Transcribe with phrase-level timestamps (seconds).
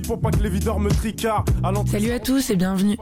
[0.00, 1.50] pour pas que les videurs me tricardent.
[1.86, 2.96] Salut à tous et bienvenue.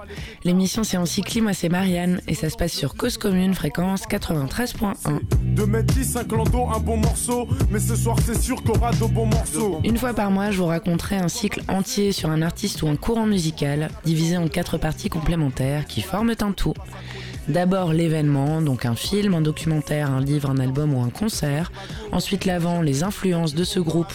[0.45, 5.21] L'émission c'est Encycli, moi c'est Marianne et ça se passe sur Cause Commune, fréquence 93.1.
[5.55, 9.27] De mettre 10, un bon morceau, mais ce soir c'est sûr qu'on aura de bons
[9.27, 9.81] morceaux.
[9.85, 12.97] Une fois par mois, je vous raconterai un cycle entier sur un artiste ou un
[12.97, 16.75] courant musical, divisé en quatre parties complémentaires qui forment un tout.
[17.49, 21.73] D'abord l'événement, donc un film, un documentaire, un livre, un album ou un concert.
[22.13, 24.13] Ensuite l'avant, les influences de ce groupe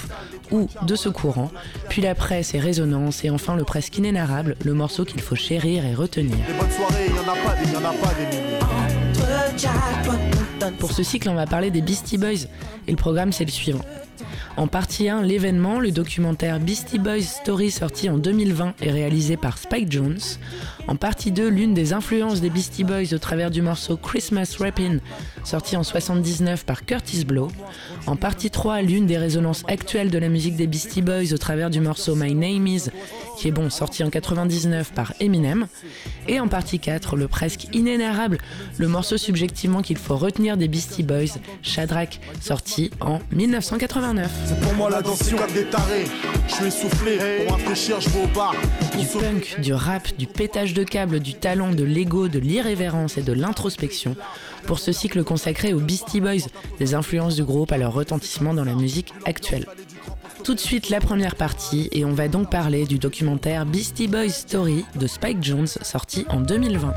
[0.51, 1.51] ou de ce courant.
[1.89, 3.23] Puis l'après, ses résonances.
[3.23, 6.37] Et enfin le presque inénarrable, le morceau qu'il faut chérir et retenir.
[10.71, 12.47] Pour ce cycle, on va parler des Beastie Boys.
[12.87, 13.81] Et le programme, c'est le suivant.
[14.57, 19.57] En partie 1, l'événement, le documentaire Beastie Boys Story sorti en 2020 et réalisé par
[19.57, 20.19] Spike Jones.
[20.87, 24.99] En partie 2, l'une des influences des Beastie Boys au travers du morceau Christmas Rappin'
[25.43, 27.49] sorti en 79 par Curtis Blow.
[28.07, 31.69] En partie 3, l'une des résonances actuelles de la musique des Beastie Boys au travers
[31.69, 32.89] du morceau My Name Is,
[33.37, 35.67] qui est bon, sorti en 99 par Eminem.
[36.29, 38.37] Et en partie 4, le presque inénarrable,
[38.77, 44.31] le morceau subjectivement qu'il faut retenir des Beastie Boys, Shadrach, sorti en 1989.
[44.45, 45.19] C'est pour moi la danse
[45.53, 46.05] des tarés.
[46.47, 48.55] Je suis essoufflé, pour rafraîchir, je vais au bar.
[48.97, 53.21] Du punk, du rap, du pétage de câble, du talent, de l'ego, de l'irrévérence et
[53.21, 54.15] de l'introspection
[54.65, 56.47] pour ce cycle consacré aux Beastie Boys,
[56.79, 59.65] des influences du groupe à leur retentissement dans la musique actuelle.
[60.43, 64.29] Tout de suite la première partie et on va donc parler du documentaire Beastie Boys
[64.29, 66.93] Story de Spike Jones sorti en 2020.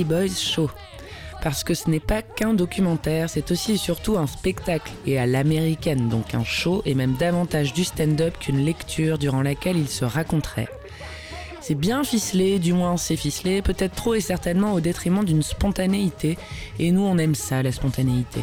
[0.00, 0.70] Boys Show.
[1.42, 5.26] Parce que ce n'est pas qu'un documentaire, c'est aussi et surtout un spectacle, et à
[5.26, 10.04] l'américaine, donc un show, et même davantage du stand-up qu'une lecture durant laquelle il se
[10.04, 10.68] raconterait.
[11.60, 16.38] C'est bien ficelé, du moins c'est ficelé, peut-être trop et certainement au détriment d'une spontanéité,
[16.78, 18.40] et nous on aime ça, la spontanéité.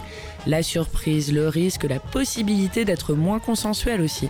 [0.48, 4.30] La surprise, le risque, la possibilité d'être moins consensuel aussi.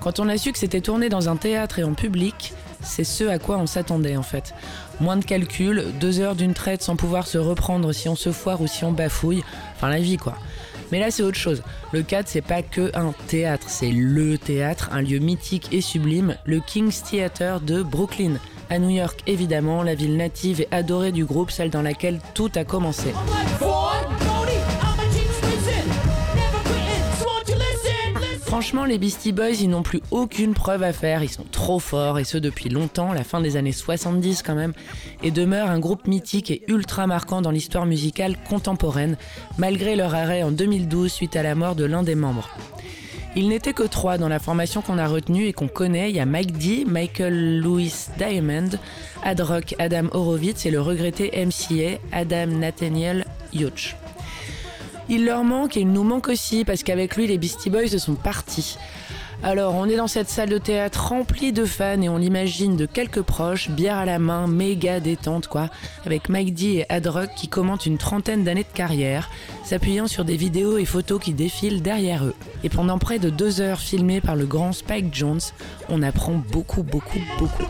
[0.00, 3.24] Quand on a su que c'était tourné dans un théâtre et en public, c'est ce
[3.24, 4.54] à quoi on s'attendait en fait.
[5.00, 8.60] Moins de calculs, deux heures d'une traite sans pouvoir se reprendre si on se foire
[8.60, 9.42] ou si on bafouille,
[9.76, 10.34] enfin la vie quoi.
[10.90, 11.62] Mais là c'est autre chose.
[11.92, 16.36] Le cadre c'est pas que un théâtre, c'est le théâtre, un lieu mythique et sublime,
[16.44, 18.34] le King's Theatre de Brooklyn.
[18.70, 22.50] À New York évidemment, la ville native et adorée du groupe, celle dans laquelle tout
[22.54, 23.12] a commencé.
[28.52, 32.18] Franchement, les Beastie Boys, ils n'ont plus aucune preuve à faire, ils sont trop forts,
[32.18, 34.74] et ce depuis longtemps, la fin des années 70 quand même,
[35.22, 39.16] et demeurent un groupe mythique et ultra marquant dans l'histoire musicale contemporaine,
[39.56, 42.50] malgré leur arrêt en 2012 suite à la mort de l'un des membres.
[43.36, 46.10] Ils n'étaient que trois dans la formation qu'on a retenue et qu'on connaît.
[46.10, 48.68] Il y a Mike D, Michael Louis Diamond,
[49.24, 53.24] Ad Rock, Adam Horowitz et le regretté MCA, Adam Nathaniel
[53.54, 53.96] Yoch.
[55.14, 58.14] Il leur manque et il nous manque aussi parce qu'avec lui, les Beastie Boys sont
[58.14, 58.78] partis.
[59.42, 62.86] Alors, on est dans cette salle de théâtre remplie de fans et on l'imagine de
[62.86, 65.68] quelques proches, bière à la main, méga détente quoi,
[66.06, 69.28] avec Mike D et Adrock qui commentent une trentaine d'années de carrière,
[69.64, 72.34] s'appuyant sur des vidéos et photos qui défilent derrière eux.
[72.64, 75.40] Et pendant près de deux heures filmées par le grand Spike Jones,
[75.90, 77.64] on apprend beaucoup, beaucoup, beaucoup.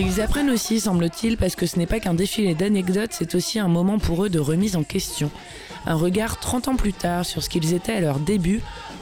[0.00, 3.68] Ils apprennent aussi, semble-t-il, parce que ce n'est pas qu'un défilé d'anecdotes, c'est aussi un
[3.68, 5.30] moment pour eux de remise en question.
[5.86, 8.60] Un regard 30 ans plus tard sur ce qu'ils étaient à leur début,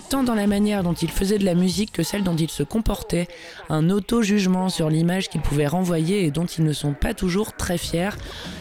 [0.08, 2.62] tant dans la manière dont ils faisaient de la musique que celle dont ils se
[2.62, 3.28] comportaient,
[3.68, 7.78] un auto-jugement sur l'image qu'ils pouvaient renvoyer et dont ils ne sont pas toujours très
[7.78, 8.16] fiers.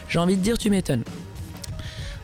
[0.08, 1.04] J'ai envie de dire tu m'étonnes.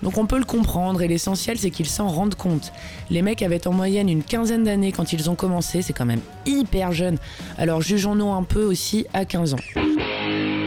[0.03, 2.73] Donc on peut le comprendre et l'essentiel c'est qu'ils s'en rendent compte.
[3.11, 6.21] Les mecs avaient en moyenne une quinzaine d'années quand ils ont commencé, c'est quand même
[6.47, 7.19] hyper jeune.
[7.59, 10.64] Alors jugeons-nous un peu aussi à 15 ans.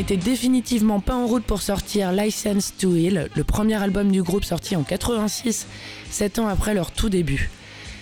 [0.00, 4.44] N'était définitivement pas en route pour sortir License to Heal, le premier album du groupe
[4.44, 5.66] sorti en 86,
[6.08, 7.50] 7 ans après leur tout début.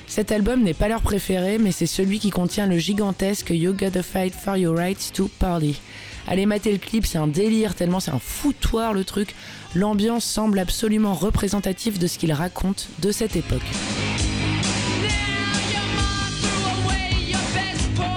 [0.06, 4.04] Cet album n'est pas leur préféré, mais c'est celui qui contient le gigantesque You Gotta
[4.04, 5.80] Fight for Your Rights to Party.
[6.28, 9.34] Allez mater le clip, c'est un délire tellement c'est un foutoir le truc.
[9.74, 13.66] L'ambiance semble absolument représentative de ce qu'il raconte de cette époque.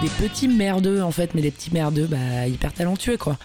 [0.04, 3.40] Des petits merdeux en fait, mais des petits merdeux, bah hyper talentueux quoi.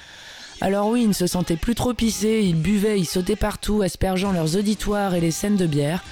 [0.61, 4.33] Alors oui, ils ne se sentaient plus trop pissés, ils buvaient, ils sautaient partout, aspergeant
[4.33, 6.03] leurs auditoires et les scènes de bière.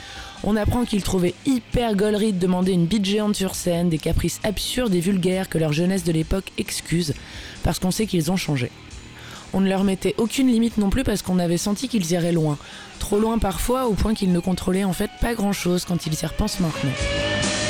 [0.43, 4.41] On apprend qu'ils trouvaient hyper gaulerie de demander une bite géante sur scène, des caprices
[4.45, 7.15] absurdes et vulgaires que leur jeunesse de l'époque excuse,
[7.63, 8.71] parce qu'on sait qu'ils ont changé.
[9.55, 12.59] On ne leur mettait aucune limite non plus parce qu'on avait senti qu'ils iraient loin.
[12.99, 16.13] Trop loin parfois, au point qu'ils ne contrôlaient en fait pas grand chose quand ils
[16.13, 17.64] y repensent maintenant.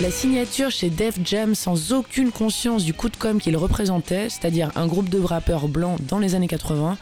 [0.00, 4.70] La signature chez Def Jam sans aucune conscience du coup de com' qu'il représentait, c'est-à-dire
[4.76, 6.96] un groupe de rappeurs blancs dans les années 80,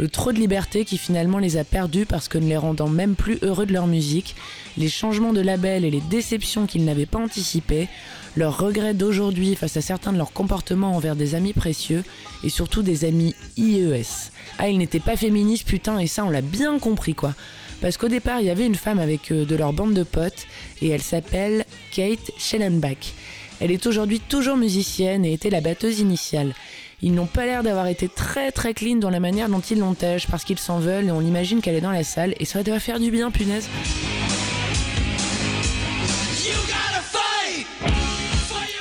[0.00, 3.14] le trop de liberté qui finalement les a perdus parce que ne les rendant même
[3.14, 4.34] plus heureux de leur musique,
[4.76, 7.88] les changements de label et les déceptions qu'ils n'avaient pas anticipées,
[8.34, 12.02] leurs regrets d'aujourd'hui face à certains de leurs comportements envers des amis précieux
[12.42, 14.02] et surtout des amis IES.
[14.58, 17.32] Ah, ils n'étaient pas féministes, putain, et ça on l'a bien compris quoi.
[17.80, 20.46] Parce qu'au départ, il y avait une femme avec de leur bande de potes
[20.82, 23.14] et elle s'appelle Kate Schellenbach.
[23.60, 26.54] Elle est aujourd'hui toujours musicienne et était la batteuse initiale.
[27.02, 30.26] Ils n'ont pas l'air d'avoir été très très clean dans la manière dont ils l'ontègent
[30.26, 32.80] parce qu'ils s'en veulent et on imagine qu'elle est dans la salle et ça doit
[32.80, 33.68] faire du bien, punaise.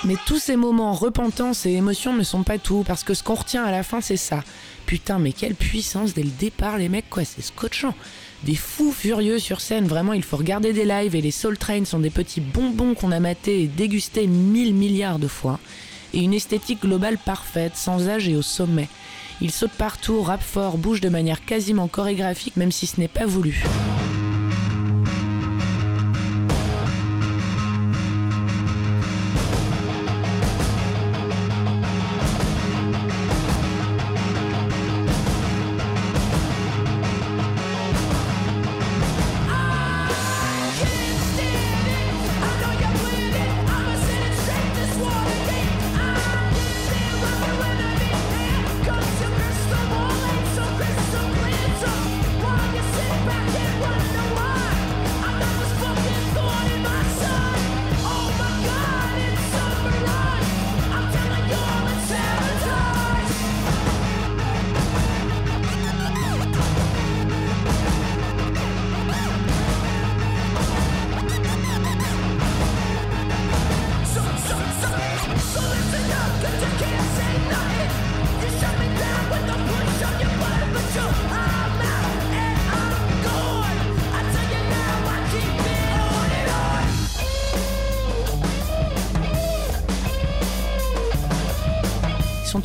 [0.06, 3.36] Mais tous ces moments repentance et émotion ne sont pas tout parce que ce qu'on
[3.36, 4.44] retient à la fin c'est ça.
[4.86, 7.94] Putain, mais quelle puissance dès le départ, les mecs, quoi, c'est scotchant
[8.44, 9.88] des fous furieux sur scène.
[9.88, 13.12] Vraiment, il faut regarder des lives et les Soul Train sont des petits bonbons qu'on
[13.12, 15.60] a matés et dégustés mille milliards de fois.
[16.14, 18.88] Et une esthétique globale parfaite, sans âge et au sommet.
[19.42, 23.26] Ils sautent partout, rappent fort, bougent de manière quasiment chorégraphique, même si ce n'est pas
[23.26, 23.64] voulu.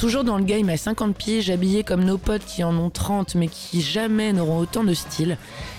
[0.05, 3.37] Toujours dans le game à 50 pieds, habillés comme nos potes qui en ont 30
[3.37, 5.39] mais qui jamais n'auront autant de style.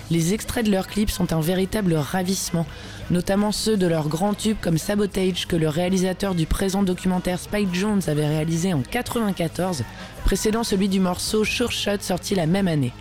[0.10, 2.66] Les extraits de leurs clips sont un véritable ravissement,
[3.12, 7.76] notamment ceux de leurs grands tubes comme Sabotage que le réalisateur du présent documentaire Spike
[7.76, 9.84] Jones avait réalisé en 94,
[10.24, 12.94] précédant celui du morceau Sure Shot sorti la même année.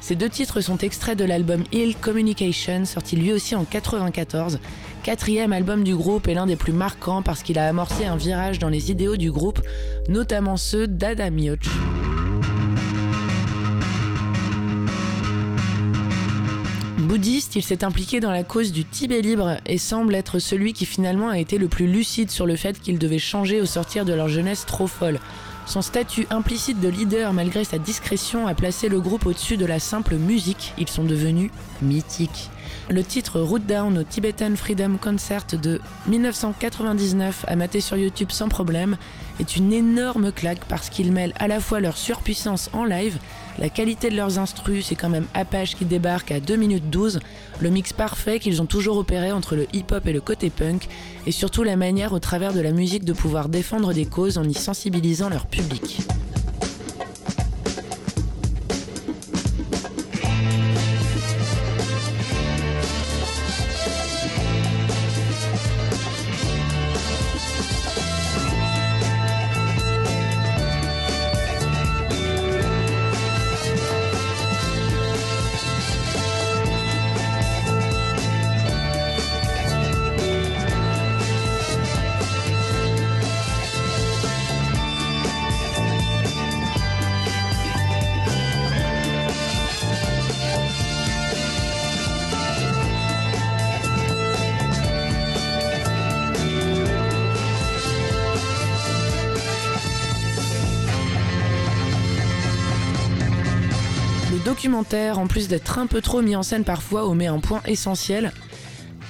[0.00, 4.60] Ces deux titres sont extraits de l'album Ill Communication, sorti lui aussi en 94,
[5.02, 8.58] quatrième album du groupe et l'un des plus marquants parce qu'il a amorcé un virage
[8.58, 9.60] dans les idéaux du groupe,
[10.08, 11.66] notamment ceux d'Adam Yoch.
[16.98, 20.86] Bouddhiste, il s'est impliqué dans la cause du Tibet libre et semble être celui qui
[20.86, 24.12] finalement a été le plus lucide sur le fait qu'il devait changer au sortir de
[24.12, 25.20] leur jeunesse trop folle.
[25.66, 29.80] Son statut implicite de leader, malgré sa discrétion, a placé le groupe au-dessus de la
[29.80, 30.72] simple musique.
[30.78, 31.50] Ils sont devenus
[31.82, 32.50] mythiques.
[32.88, 38.48] Le titre Root Down au Tibetan Freedom Concert de 1999, à mater sur YouTube sans
[38.48, 38.96] problème,
[39.40, 43.18] est une énorme claque parce qu'il mêle à la fois leur surpuissance en live,
[43.58, 47.20] la qualité de leurs instrus, c'est quand même Apache qui débarque à 2 minutes 12,
[47.60, 50.88] le mix parfait qu'ils ont toujours opéré entre le hip-hop et le côté punk,
[51.26, 54.44] et surtout la manière au travers de la musique de pouvoir défendre des causes en
[54.44, 56.00] y sensibilisant leur public.
[104.46, 108.32] documentaire, en plus d'être un peu trop mis en scène parfois, omet un point essentiel,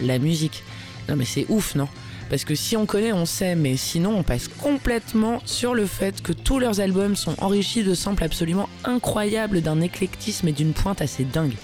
[0.01, 0.65] la musique.
[1.11, 1.89] Non mais c'est ouf, non?
[2.31, 6.23] Parce que si on connaît, on sait, mais sinon on passe complètement sur le fait
[6.23, 11.03] que tous leurs albums sont enrichis de samples absolument incroyables d'un éclectisme et d'une pointe
[11.03, 11.57] assez dingue.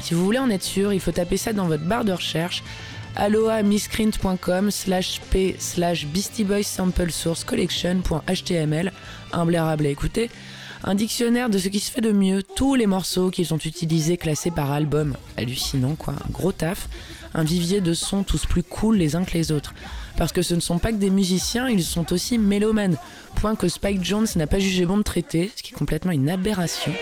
[0.00, 2.62] Si vous voulez en être sûr, il faut taper ça dans votre barre de recherche
[3.16, 8.92] aloamiscreen.com slash p slash Beastie Boys Sample Source Collection.html,
[9.32, 10.30] un à écouter,
[10.84, 14.16] un dictionnaire de ce qui se fait de mieux, tous les morceaux qui sont utilisés
[14.16, 15.16] classés par album.
[15.36, 16.88] Hallucinant quoi, gros taf,
[17.34, 19.74] un vivier de sons tous plus cool les uns que les autres.
[20.16, 22.96] Parce que ce ne sont pas que des musiciens, ils sont aussi mélomanes,
[23.36, 26.28] point que Spike Jones n'a pas jugé bon de traiter, ce qui est complètement une
[26.28, 26.92] aberration.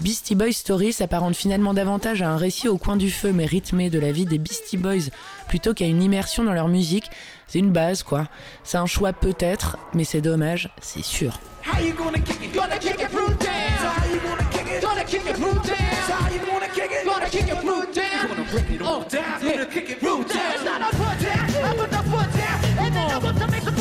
[0.00, 3.90] Beastie Boys Story s'apparente finalement davantage à un récit au coin du feu mais rythmé
[3.90, 5.10] de la vie des Beastie Boys
[5.48, 7.10] plutôt qu'à une immersion dans leur musique.
[7.46, 8.26] C'est une base quoi.
[8.64, 11.38] C'est un choix peut-être, mais c'est dommage, c'est sûr.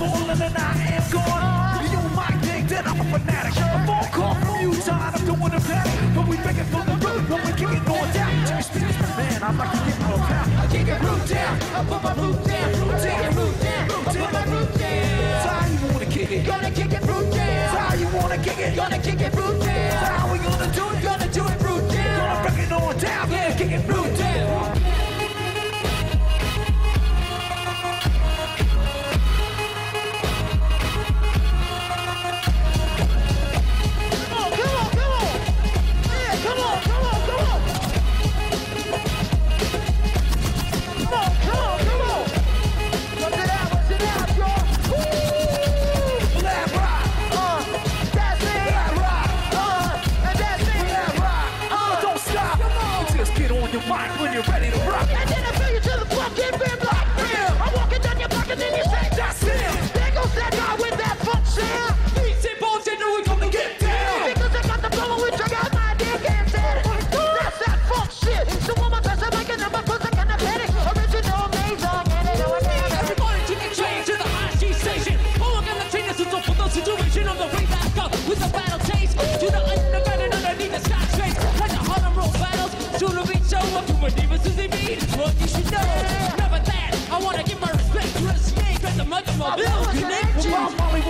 [0.00, 1.84] falling and I am gone.
[1.92, 3.52] You my think that I'm a fanatic.
[3.60, 5.96] A phone call from you, tired of doing the panic.
[6.16, 8.32] But we begging for the road, but we it on down.
[9.18, 10.46] Man, I'm like to get more down.
[10.56, 11.54] I kick it root down.
[11.76, 12.68] I put my root down.
[13.04, 13.36] Take down.
[13.36, 13.82] Root down.
[13.92, 14.08] Root down.
[14.08, 15.20] I put my root down.
[15.20, 16.42] That's how you wanna kick it?
[16.46, 17.52] Gonna kick it root down.
[17.60, 18.72] That's how you wanna kick it?
[18.80, 19.90] Gonna kick it root down.
[19.92, 20.98] That's how we gonna do it?
[21.04, 22.16] Gonna do it root down.
[22.20, 23.30] Gonna break it on down.
[23.30, 24.09] Yeah, kick it root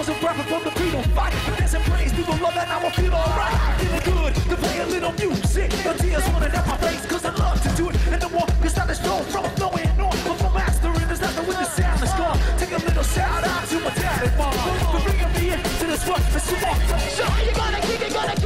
[0.01, 1.07] was a rapper from the beat Beatles.
[1.13, 3.53] Fight, dance and praise, people love and I will feel alright.
[3.81, 5.69] Feeling good to play a little music.
[5.85, 7.97] The tears running down my face, cause I love to do it.
[8.09, 10.17] And the more you start to show from flowing on,
[10.47, 12.39] I'm mastering, there's nothing with the sound that's gone.
[12.57, 14.57] Take a little shout out to my dad and mom
[14.89, 16.81] for bringing me into this rough and smart.
[17.13, 18.40] So you're gonna kick it, gonna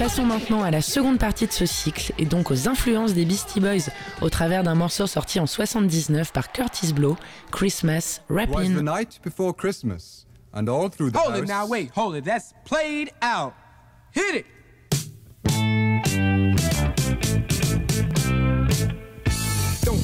[0.00, 3.60] Passons maintenant à la seconde partie de ce cycle et donc aux influences des Beastie
[3.60, 3.90] Boys
[4.22, 7.18] au travers d'un morceau sorti en 79 par Curtis Blow,
[7.50, 8.76] Christmas Rapping.
[8.76, 12.54] the night before Christmas and all through the Hold it now, wait, hold it, that's
[12.64, 13.52] played out.
[14.14, 15.79] Hit it.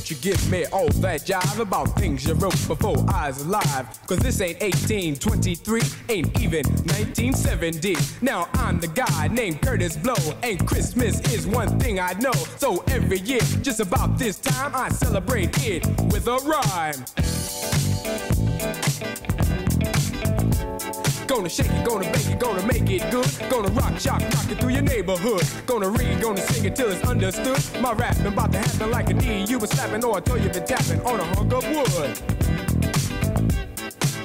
[0.09, 3.89] You give me all that jive about things you wrote before I was alive?
[4.07, 7.97] Cause this ain't 1823, ain't even 1970.
[8.23, 12.33] Now I'm the guy named Curtis Blow, and Christmas is one thing I know.
[12.57, 18.36] So every year, just about this time, I celebrate it with a rhyme.
[21.27, 23.29] Gonna shake it, gonna bake it, gonna make it good.
[23.51, 25.43] Gonna rock, shock, rock it through your neighborhood.
[25.67, 27.59] Gonna read, gonna sing it till it's understood.
[27.81, 29.45] My rapping about to happen like a knee.
[29.45, 32.19] You was slapping or I told you been tapping on a hunk of wood.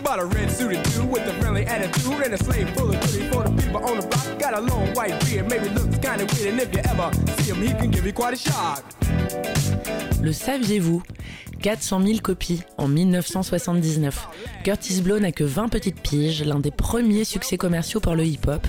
[0.04, 3.30] Bought a red suited dude with a friendly attitude and a slave full of goodies
[3.34, 4.40] for the people on the block.
[4.40, 7.62] Got a long white beard, maybe looks kinda weird, and if you ever see him,
[7.62, 8.84] he can give you quite a shock.
[10.22, 11.02] Le saviez-vous
[11.62, 14.28] 400 000 copies en 1979.
[14.64, 18.66] Curtis Blow n'a que 20 petites piges, l'un des premiers succès commerciaux pour le hip-hop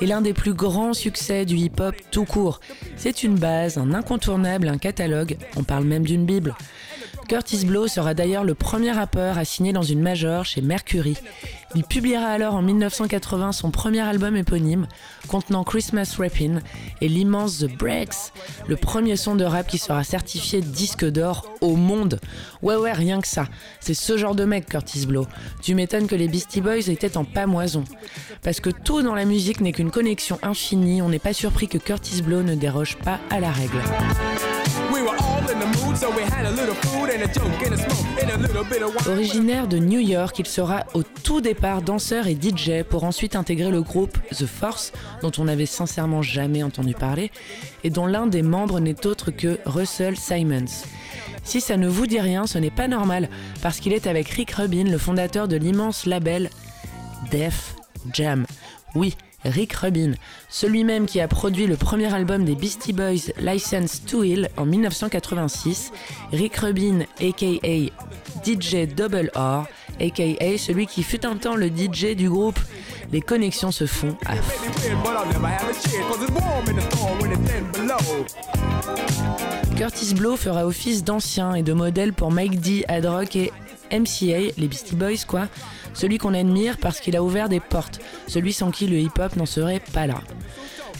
[0.00, 2.60] et l'un des plus grands succès du hip-hop tout court.
[2.96, 6.54] C'est une base, un incontournable, un catalogue, on parle même d'une bible.
[7.30, 11.16] Curtis Blow sera d'ailleurs le premier rappeur à signer dans une major chez Mercury.
[11.76, 14.88] Il publiera alors en 1980 son premier album éponyme,
[15.28, 16.58] contenant Christmas Rappin'
[17.00, 18.32] et l'immense The Breaks,
[18.66, 22.18] le premier son de rap qui sera certifié disque d'or au monde.
[22.62, 23.46] Ouais ouais, rien que ça.
[23.78, 25.28] C'est ce genre de mec, Curtis Blow.
[25.62, 27.84] Tu m'étonnes que les Beastie Boys étaient en pamoison.
[28.42, 31.78] Parce que tout dans la musique n'est qu'une connexion infinie, on n'est pas surpris que
[31.78, 33.80] Curtis Blow ne déroge pas à la règle.
[39.08, 43.70] Originaire de New York, il sera au tout départ danseur et DJ pour ensuite intégrer
[43.70, 47.30] le groupe The Force, dont on n'avait sincèrement jamais entendu parler,
[47.84, 50.84] et dont l'un des membres n'est autre que Russell Simons.
[51.42, 53.28] Si ça ne vous dit rien, ce n'est pas normal,
[53.62, 56.50] parce qu'il est avec Rick Rubin, le fondateur de l'immense label
[57.30, 57.74] Def
[58.12, 58.46] Jam.
[58.94, 60.12] Oui, Rick Rubin,
[60.48, 64.66] celui même qui a produit le premier album des Beastie Boys, License to Hill, en
[64.66, 65.92] 1986.
[66.32, 67.90] Rick Rubin, aka
[68.44, 69.66] DJ Double R,
[70.00, 72.58] aka celui qui fut un temps le DJ du groupe.
[73.12, 74.34] Les connexions se font à
[79.76, 83.52] Curtis Blow fera office d'ancien et de modèle pour Mike D, Adrock et
[83.90, 85.48] MCA, les Beastie Boys quoi,
[85.94, 89.46] celui qu'on admire parce qu'il a ouvert des portes, celui sans qui le hip-hop n'en
[89.46, 90.20] serait pas là.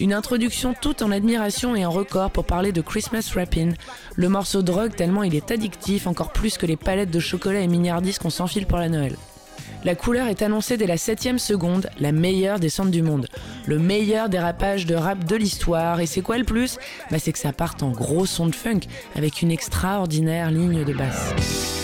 [0.01, 3.75] Une introduction toute en admiration et en record pour parler de Christmas Rappin',
[4.17, 7.67] le morceau rock tellement il est addictif encore plus que les palettes de chocolat et
[7.67, 9.17] miniardis qu'on s'enfile pour la Noël.
[9.85, 13.29] La couleur est annoncée dès la 7ème seconde, la meilleure des centres du monde.
[13.67, 16.01] Le meilleur dérapage de rap de l'histoire.
[16.01, 16.77] Et c'est quoi le plus?
[17.11, 18.81] Bah C'est que ça parte en gros son de funk,
[19.17, 21.80] avec une extraordinaire ligne de basse.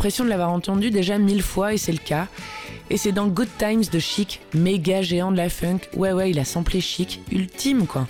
[0.00, 2.26] L'impression de l'avoir entendue déjà mille fois et c'est le cas.
[2.88, 5.80] Et c'est dans Good Times de Chic, méga géant de la funk.
[5.94, 8.08] Ouais, ouais, il a samplé Chic, ultime quoi.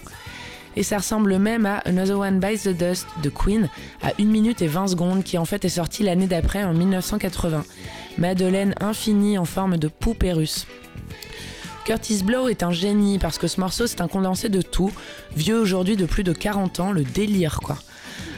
[0.77, 3.69] Et ça ressemble même à Another One Bites the Dust de Queen
[4.03, 7.65] à 1 minute et 20 secondes qui en fait est sorti l'année d'après en 1980.
[8.19, 10.69] Madeleine infinie en forme de poupée russe.
[11.85, 14.93] Curtis Blow est un génie parce que ce morceau c'est un condensé de tout,
[15.35, 17.79] vieux aujourd'hui de plus de 40 ans, le délire quoi.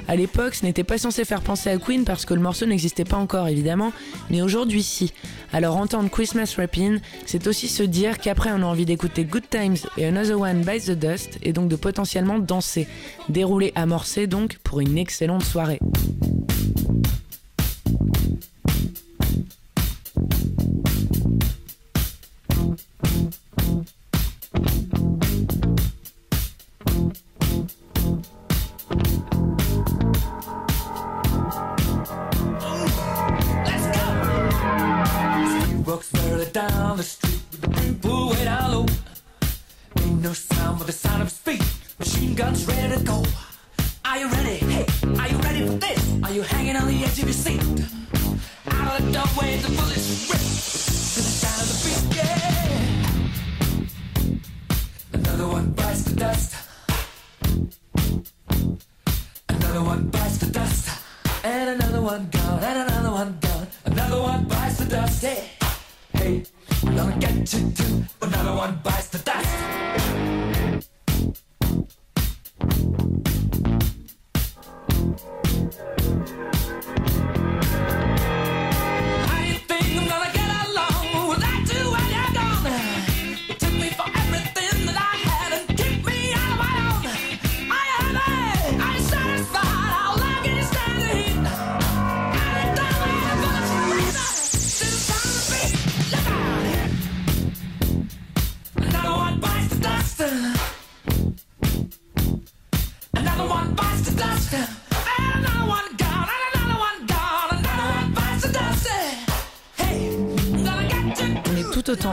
[0.08, 3.04] À l'époque, ce n'était pas censé faire penser à Queen parce que le morceau n'existait
[3.04, 3.92] pas encore évidemment,
[4.30, 5.12] mais aujourd'hui si.
[5.52, 9.76] Alors entendre Christmas Rapping, c'est aussi se dire qu'après on a envie d'écouter Good Times
[9.96, 12.88] et Another One Bites the Dust et donc de potentiellement danser.
[13.28, 15.80] Dérouler amorcé donc pour une excellente soirée.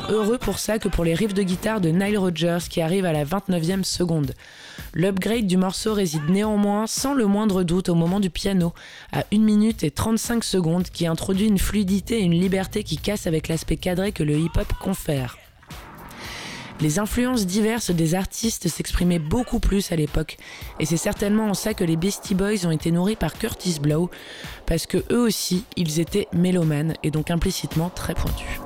[0.10, 3.14] Heureux pour ça que pour les riffs de guitare de Nile Rodgers qui arrivent à
[3.14, 4.34] la 29e seconde.
[4.94, 8.74] L'upgrade du morceau réside néanmoins sans le moindre doute au moment du piano,
[9.12, 13.28] à 1 minute et 35 secondes, qui introduit une fluidité et une liberté qui cassent
[13.28, 15.38] avec l'aspect cadré que le hip-hop confère.
[16.82, 20.38] Les influences diverses des artistes s'exprimaient beaucoup plus à l'époque,
[20.80, 24.10] et c'est certainement en ça que les Beastie Boys ont été nourris par Curtis Blow,
[24.66, 28.62] parce que eux aussi, ils étaient mélomanes et donc implicitement très pointus.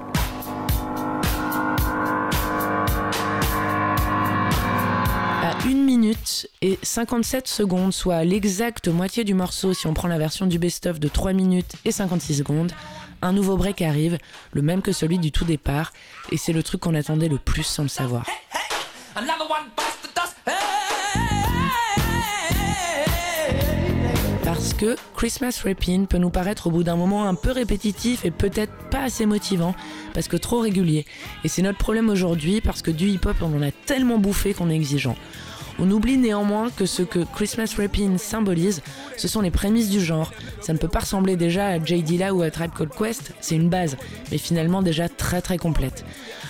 [6.13, 10.60] Minutes et 57 secondes, soit l'exacte moitié du morceau si on prend la version du
[10.60, 12.71] best-of de 3 minutes et 56 secondes.
[13.21, 14.17] Un nouveau break arrive,
[14.52, 15.91] le même que celui du tout départ,
[16.32, 18.26] et c'est le truc qu'on attendait le plus sans le savoir.
[24.43, 28.32] Parce que Christmas Rapping peut nous paraître au bout d'un moment un peu répétitif et
[28.32, 29.73] peut-être pas assez motivant,
[30.13, 31.06] parce que trop régulier.
[31.43, 34.69] Et c'est notre problème aujourd'hui, parce que du hip-hop on en a tellement bouffé qu'on
[34.69, 35.15] est exigeant.
[35.80, 38.82] On oublie néanmoins que ce que Christmas Rapping symbolise,
[39.18, 40.32] ce sont les prémices du genre.
[40.62, 42.04] Ça ne peut pas ressembler déjà à J.
[42.04, 43.98] Dilla ou à Tribe Called Quest, c'est une base,
[44.32, 46.06] mais finalement déjà très très complète.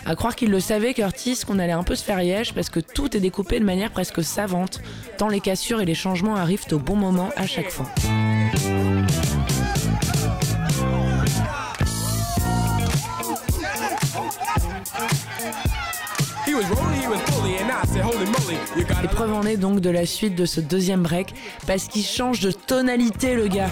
[0.05, 2.79] À croire qu'il le savait, Curtis, qu'on allait un peu se faire yèche parce que
[2.79, 4.81] tout est découpé de manière presque savante,
[5.17, 7.87] tant les cassures et les changements arrivent au bon moment à chaque fois.
[19.03, 21.33] Et preuve en est donc de la suite de ce deuxième break,
[21.67, 23.69] parce qu'il change de tonalité le gars.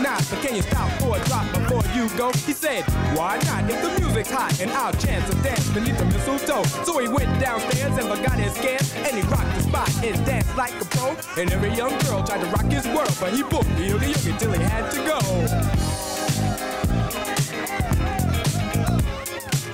[0.00, 2.32] Tonight, but can you stop for a drop before you go?
[2.32, 2.84] He said,
[3.14, 3.68] Why not?
[3.70, 6.62] If the music's hot and our chance of dance beneath the mistletoe.
[6.86, 10.56] So he went downstairs and forgot his scans, and he rocked the spot and danced
[10.56, 11.14] like a pro.
[11.36, 14.38] And every young girl tried to rock his world, but he booked the oogie oogie
[14.38, 15.18] till he had to go.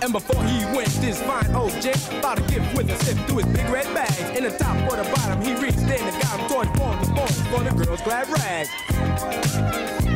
[0.02, 3.44] And before he went, this fine old gent thought a gift with a sip through
[3.44, 4.36] his big red bag.
[4.36, 7.12] In the top or the bottom, he reached in and got him toy for the
[7.14, 10.15] boys for the girls' glad rag.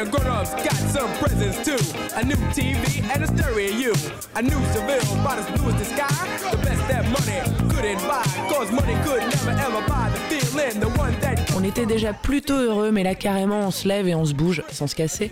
[0.00, 1.76] The grown-ups got some presents too.
[2.16, 3.92] A new TV and a stereo.
[4.34, 6.50] A new Seville, about as blue as the sky.
[6.50, 8.24] The best that money couldn't buy.
[8.48, 10.80] Cause money could never ever buy the feeling.
[10.80, 14.14] The one that On était déjà plutôt heureux, mais là carrément on se lève et
[14.14, 15.30] on se bouge sans se casser.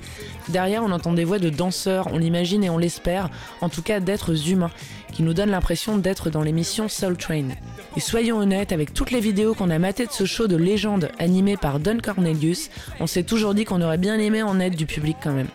[0.50, 3.30] Derrière on entend des voix de danseurs, on l'imagine et on l'espère,
[3.62, 4.70] en tout cas d'êtres humains,
[5.12, 7.48] qui nous donnent l'impression d'être dans l'émission Soul Train.
[7.96, 11.10] Et soyons honnêtes, avec toutes les vidéos qu'on a matées de ce show de légende
[11.18, 14.86] animé par Don Cornelius, on s'est toujours dit qu'on aurait bien aimé en être du
[14.86, 15.48] public quand même.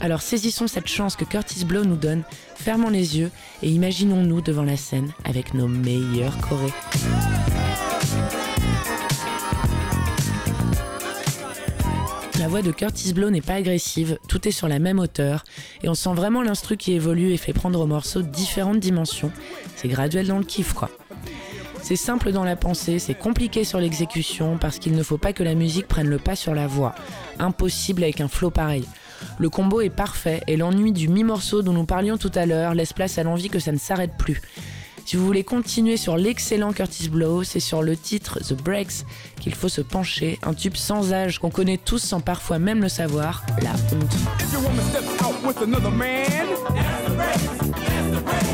[0.00, 2.22] Alors saisissons cette chance que Curtis Blow nous donne,
[2.54, 3.30] fermons les yeux
[3.62, 6.72] et imaginons-nous devant la scène avec nos meilleurs chorés.
[12.38, 15.42] La voix de Curtis Blow n'est pas agressive, tout est sur la même hauteur,
[15.82, 19.32] et on sent vraiment l'instru qui évolue et fait prendre au morceau différentes dimensions.
[19.74, 20.88] C'est graduel dans le kiff, quoi.
[21.82, 25.42] C'est simple dans la pensée, c'est compliqué sur l'exécution, parce qu'il ne faut pas que
[25.42, 26.94] la musique prenne le pas sur la voix.
[27.40, 28.84] Impossible avec un flow pareil.
[29.38, 32.92] Le combo est parfait, et l'ennui du mi-morceau dont nous parlions tout à l'heure laisse
[32.92, 34.40] place à l'envie que ça ne s'arrête plus.
[35.08, 39.06] Si vous voulez continuer sur l'excellent Curtis Blow, c'est sur le titre The Breaks
[39.40, 42.90] qu'il faut se pencher, un tube sans âge qu'on connaît tous sans parfois même le
[42.90, 44.14] savoir, la honte.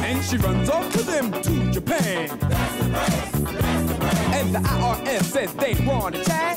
[0.07, 2.31] And she runs off to them to Japan,
[4.33, 6.57] and the IRS says they want to chat,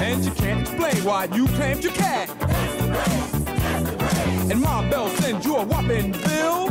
[0.00, 2.30] and you can't explain why you claimed your cat,
[4.50, 6.70] and Ma Bell sends you a whopping bill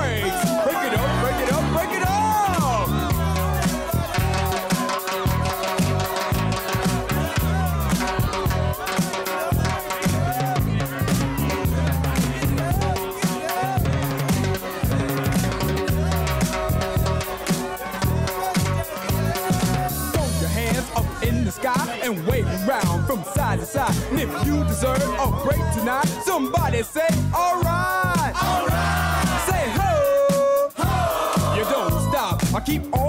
[23.71, 23.95] side.
[24.11, 28.35] And if you deserve a break tonight, somebody say, alright.
[28.43, 29.27] Alright.
[29.47, 30.69] Say ho.
[30.77, 31.55] Ho.
[31.57, 32.43] You don't stop.
[32.53, 33.00] I keep on.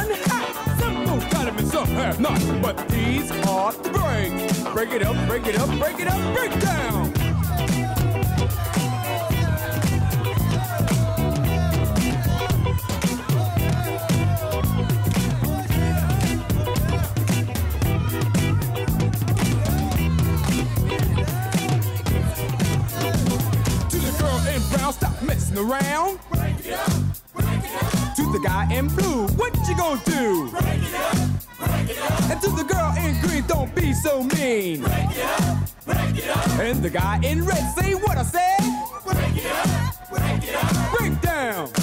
[0.00, 0.78] And breaks run hot.
[0.80, 4.58] Some folks got 'em and some have not, but these are the breaks.
[4.72, 7.12] Break it up, break it up, break it up, break down.
[23.90, 26.18] To the girl in brown, stop messing around.
[28.20, 30.50] To the guy in blue, what you gonna do?
[30.50, 31.16] Break it up,
[31.58, 32.30] break it up.
[32.30, 34.82] And to the girl in green, don't be so mean.
[34.82, 36.48] Break it up, break it up.
[36.60, 38.58] And the guy in red, say what I said.
[39.06, 40.98] Break it up, break it up.
[40.98, 41.79] Break down.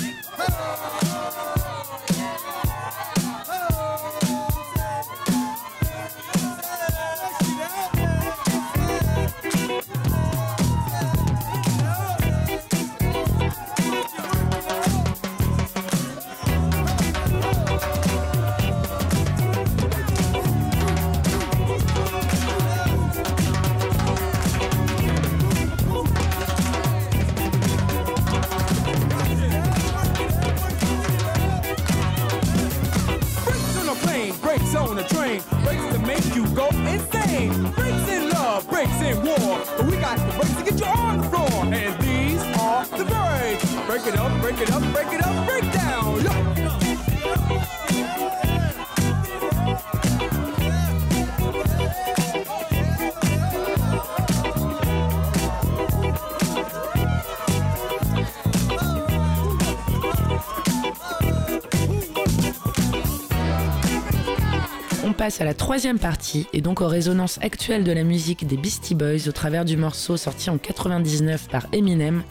[65.28, 68.96] Passe à la troisième partie et donc aux résonances actuelles de la musique des Beastie
[68.96, 72.24] Boys au travers du morceau sorti en 99 par Eminem,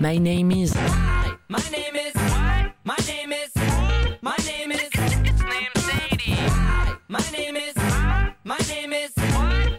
[0.00, 0.72] My Name Is.
[1.48, 2.18] My name is.
[2.84, 3.52] My name is.
[4.22, 4.90] My name is.
[7.08, 7.74] My name is.
[8.44, 9.14] My name is.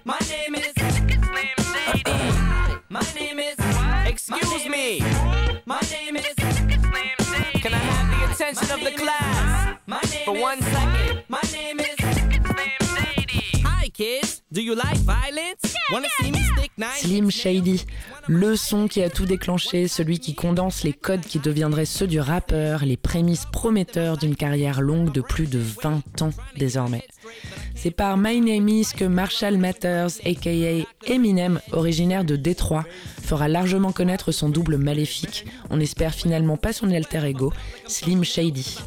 [0.05, 0.71] My name is.
[0.79, 2.15] Slim Shady.
[2.89, 3.57] My name is.
[4.07, 5.01] Excuse me.
[5.65, 6.33] My name is.
[6.37, 7.59] Slim Shady.
[7.59, 9.33] Can I have the attention of the class?
[10.25, 11.23] for one second?
[16.97, 17.85] Slim Shady,
[18.27, 22.19] le son qui a tout déclenché, celui qui condense les codes qui deviendraient ceux du
[22.19, 27.03] rappeur, les prémices prometteurs d'une carrière longue de plus de 20 ans désormais.
[27.73, 32.85] C'est par My Name Is que Marshall Matters, aka Eminem, originaire de Détroit,
[33.23, 35.47] fera largement connaître son double maléfique.
[35.71, 37.51] On espère finalement pas son alter ego,
[37.87, 38.77] Slim Shady.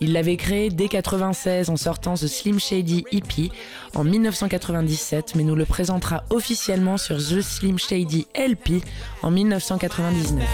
[0.00, 3.50] Il l'avait créé dès 96 en sortant The Slim Shady EP
[3.94, 8.82] en 1997, mais nous le présentera officiellement sur The Slim Shady LP
[9.22, 10.44] en 1999.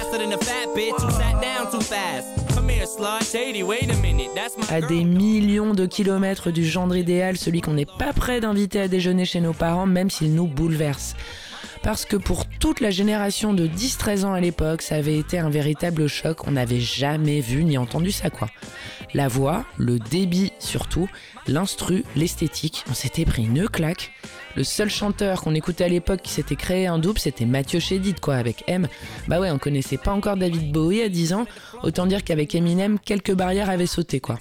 [4.70, 8.88] À des millions de kilomètres du gendre idéal, celui qu'on n'est pas prêt d'inviter à
[8.88, 11.16] déjeuner chez nos parents, même s'il nous bouleverse
[11.82, 15.50] parce que pour toute la génération de 10-13 ans à l'époque, ça avait été un
[15.50, 16.46] véritable choc.
[16.46, 18.48] On n'avait jamais vu ni entendu ça, quoi.
[19.14, 21.08] La voix, le débit surtout,
[21.46, 24.12] l'instru, l'esthétique, on s'était pris une claque.
[24.56, 28.20] Le seul chanteur qu'on écoutait à l'époque qui s'était créé un double, c'était Mathieu Chédid,
[28.20, 28.86] quoi, avec M.
[29.28, 31.46] Bah ouais, on connaissait pas encore David Bowie à 10 ans,
[31.82, 34.38] autant dire qu'avec Eminem, quelques barrières avaient sauté, quoi.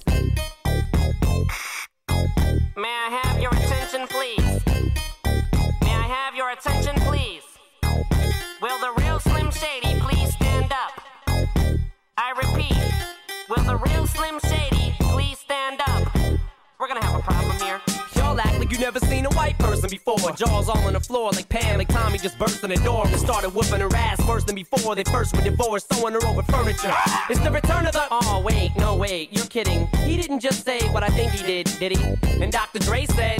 [2.78, 4.41] May I have your attention, please?
[8.62, 11.04] Will the real Slim Shady please stand up?
[12.16, 12.78] I repeat,
[13.50, 16.16] will the real Slim Shady please stand up?
[16.80, 17.82] We're gonna have a problem here.
[18.16, 20.32] Y'all act like you never seen a white person before.
[20.34, 23.20] Jaws all on the floor like Pam, like Tommy just burst in the door and
[23.20, 24.94] started whooping her ass worse than before.
[24.94, 26.94] They first were divorced, throwing her over furniture.
[27.32, 28.06] It's the return of the.
[28.12, 29.88] Oh, wait, no, wait, you're kidding.
[30.06, 32.44] He didn't just say what I think he did, did he?
[32.44, 32.78] And Dr.
[32.78, 33.40] Dre said.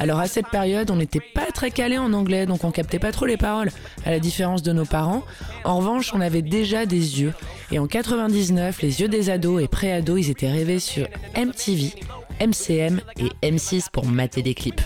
[0.00, 3.12] Alors à cette période, on n'était pas très calé en anglais, donc on captait pas
[3.12, 3.70] trop les paroles,
[4.04, 5.22] à la différence de nos parents.
[5.64, 7.32] En revanche, on avait déjà des yeux.
[7.70, 11.92] Et en 99, les yeux des ados et pré-ados, ils étaient rêvés sur MTV,
[12.40, 14.82] MCM et M6 pour mater des clips.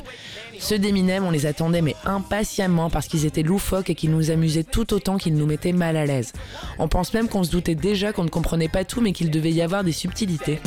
[0.59, 4.65] Ceux d'Eminem, on les attendait mais impatiemment parce qu'ils étaient loufoques et qu'ils nous amusaient
[4.65, 6.33] tout autant qu'ils nous mettaient mal à l'aise.
[6.79, 9.53] On pense même qu'on se doutait déjà qu'on ne comprenait pas tout mais qu'il devait
[9.53, 10.61] y avoir des subtilités.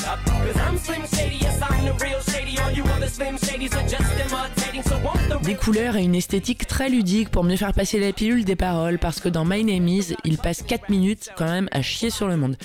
[5.44, 9.00] Des couleurs et une esthétique très ludique pour mieux faire passer la pilule des paroles
[9.00, 12.28] parce que dans My Name Is, il passe 4 minutes quand même à chier sur
[12.28, 12.56] le monde.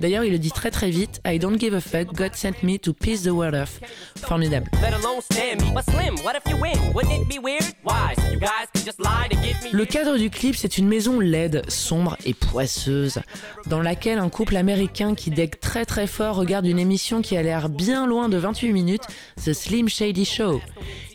[0.00, 2.78] D'ailleurs, il le dit très très vite I don't give a fuck, God sent me
[2.78, 3.80] to piss the world off.
[4.16, 4.70] Formidable.
[9.72, 13.20] Le cadre du clip, c'est une maison laide, sombre et poisseuse,
[13.66, 17.42] dans laquelle un couple américain qui deck très très fort regarde une émission qui a
[17.42, 19.04] l'air bien loin de 28 minutes,
[19.44, 20.60] The Slim Shady Show.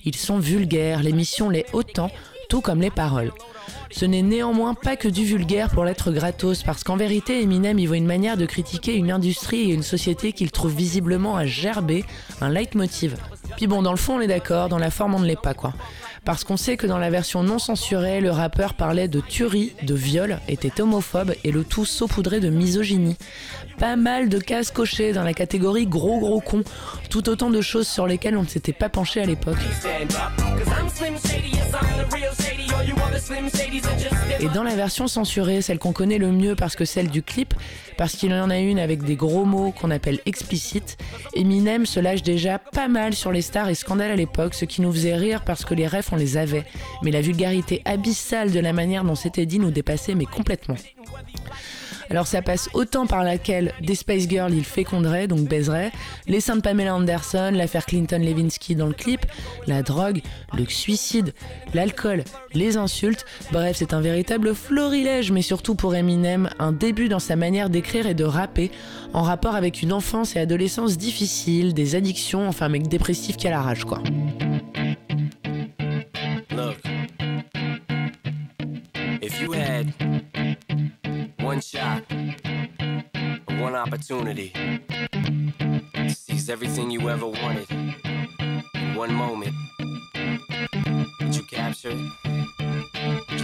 [0.06, 2.12] Ils sont vulgaires, l'émission l'est autant,
[2.50, 3.32] tout comme les paroles.
[3.92, 7.86] Ce n'est néanmoins pas que du vulgaire pour l'être gratos, parce qu'en vérité, Eminem y
[7.86, 12.06] voit une manière de critiquer une industrie et une société qu'il trouve visiblement à gerber,
[12.40, 13.16] un leitmotiv.
[13.58, 15.54] Puis bon, dans le fond, on est d'accord, dans la forme, on ne l'est pas,
[15.54, 15.74] quoi.
[16.24, 19.96] Parce qu'on sait que dans la version non censurée, le rappeur parlait de tuerie, de
[19.96, 23.18] viol, était homophobe et le tout saupoudré de misogynie.
[23.80, 26.64] Pas mal de cases cochées dans la catégorie gros gros con,
[27.10, 29.58] tout autant de choses sur lesquelles on ne s'était pas penché à l'époque.
[34.40, 37.54] Et dans la version censurée, celle qu'on connaît le mieux parce que celle du clip,
[37.98, 40.98] parce qu'il y en a une avec des gros mots qu'on appelle explicites,
[41.36, 44.82] Eminem se lâche déjà pas mal sur les stars et scandales à l'époque, ce qui
[44.82, 46.66] nous faisait rire parce que les refs on les avait,
[47.04, 50.76] mais la vulgarité abyssale de la manière dont c'était dit nous dépassait mais complètement.
[52.12, 55.94] Alors ça passe autant par laquelle des Space Girls il féconderait, donc baiserait,
[56.28, 59.26] les seins de Pamela Anderson, l'affaire Clinton-Levinsky dans le clip,
[59.66, 60.22] la drogue,
[60.54, 61.34] le suicide,
[61.74, 67.20] l'alcool, les insultes, bref c'est un véritable florilège, mais surtout pour Eminem, un début dans
[67.20, 68.72] sa manière d'écrire et de rapper,
[69.14, 73.52] en rapport avec une enfance et adolescence difficile, des addictions, enfin mec dépressif qui a
[73.52, 74.04] la rage quoi.
[81.62, 82.04] One shot,
[83.62, 84.52] one opportunity
[86.10, 89.54] seize everything you ever wanted in one moment.
[91.20, 92.61] Did you capture it?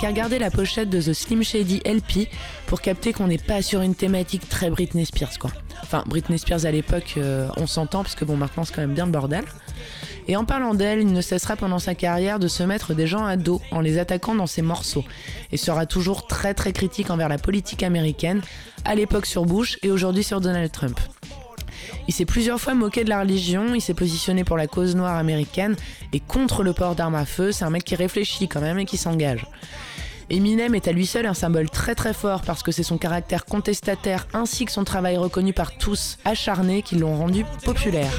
[0.00, 2.28] qu'à regarder la pochette de The Slim Shady LP
[2.66, 5.50] pour capter qu'on n'est pas sur une thématique très Britney Spears quoi.
[5.82, 8.94] Enfin Britney Spears à l'époque euh, on s'entend parce que bon maintenant c'est quand même
[8.94, 9.44] bien le bordel.
[10.26, 13.24] Et en parlant d'elle, il ne cessera pendant sa carrière de se mettre des gens
[13.24, 15.04] à dos en les attaquant dans ses morceaux
[15.52, 18.40] et sera toujours très très critique envers la politique américaine,
[18.84, 20.98] à l'époque sur Bush et aujourd'hui sur Donald Trump.
[22.08, 25.16] Il s'est plusieurs fois moqué de la religion, il s'est positionné pour la cause noire
[25.16, 25.76] américaine
[26.12, 28.86] et contre le port d'armes à feu, c'est un mec qui réfléchit quand même et
[28.86, 29.46] qui s'engage.
[30.30, 33.44] Eminem est à lui seul un symbole très très fort parce que c'est son caractère
[33.44, 38.12] contestataire ainsi que son travail reconnu par tous, acharné, qui l'ont rendu populaire.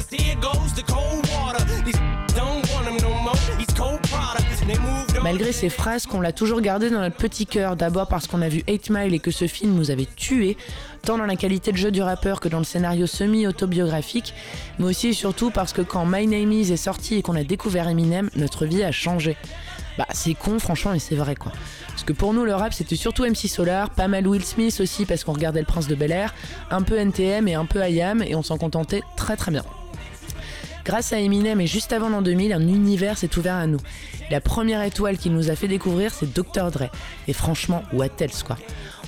[5.24, 8.50] Malgré ces phrases qu'on l'a toujours gardé dans notre petit cœur, d'abord parce qu'on a
[8.50, 10.58] vu 8 Mile et que ce film nous avait tués,
[11.04, 14.34] tant dans la qualité de jeu du rappeur que dans le scénario semi-autobiographique,
[14.80, 17.46] mais aussi et surtout parce que quand My Name Is est sorti et qu'on a
[17.46, 19.38] découvert Eminem, notre vie a changé.
[20.02, 21.52] Bah c'est con franchement mais c'est vrai quoi.
[21.90, 25.06] Parce que pour nous le rap c'était surtout MC Solar, pas mal Will Smith aussi
[25.06, 26.34] parce qu'on regardait le Prince de Bel Air,
[26.72, 29.64] un peu NTM et un peu IAM et on s'en contentait très très bien.
[30.86, 33.80] Grâce à Eminem et juste avant l'an 2000, un univers s'est ouvert à nous.
[34.32, 36.72] La première étoile qu'il nous a fait découvrir, c'est Dr.
[36.72, 36.90] Dre.
[37.28, 38.58] Et franchement, what else quoi.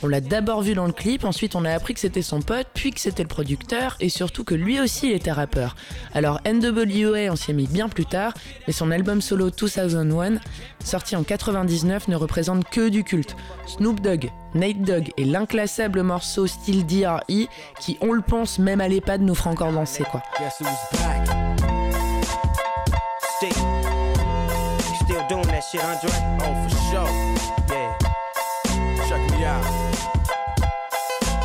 [0.04, 2.68] On l'a d'abord vu dans le clip, ensuite on a appris que c'était son pote,
[2.74, 5.78] puis que c'était le producteur, et surtout que lui aussi il était rappeur.
[6.14, 8.34] Alors NWA, on s'y est mis bien plus tard,
[8.68, 10.42] mais son album solo 2001,
[10.84, 13.38] sorti en 99, ne représente que du culte.
[13.66, 17.22] Snoop Dogg, Nate Dogg et l'inclassable morceau style DRE,
[17.80, 20.22] qui on le pense même à l'EHPAD nous fera encore danser quoi.
[25.74, 26.12] Shit, Andre?
[26.42, 27.10] Oh, for sure.
[27.74, 27.98] Yeah.
[29.10, 29.66] Check me out.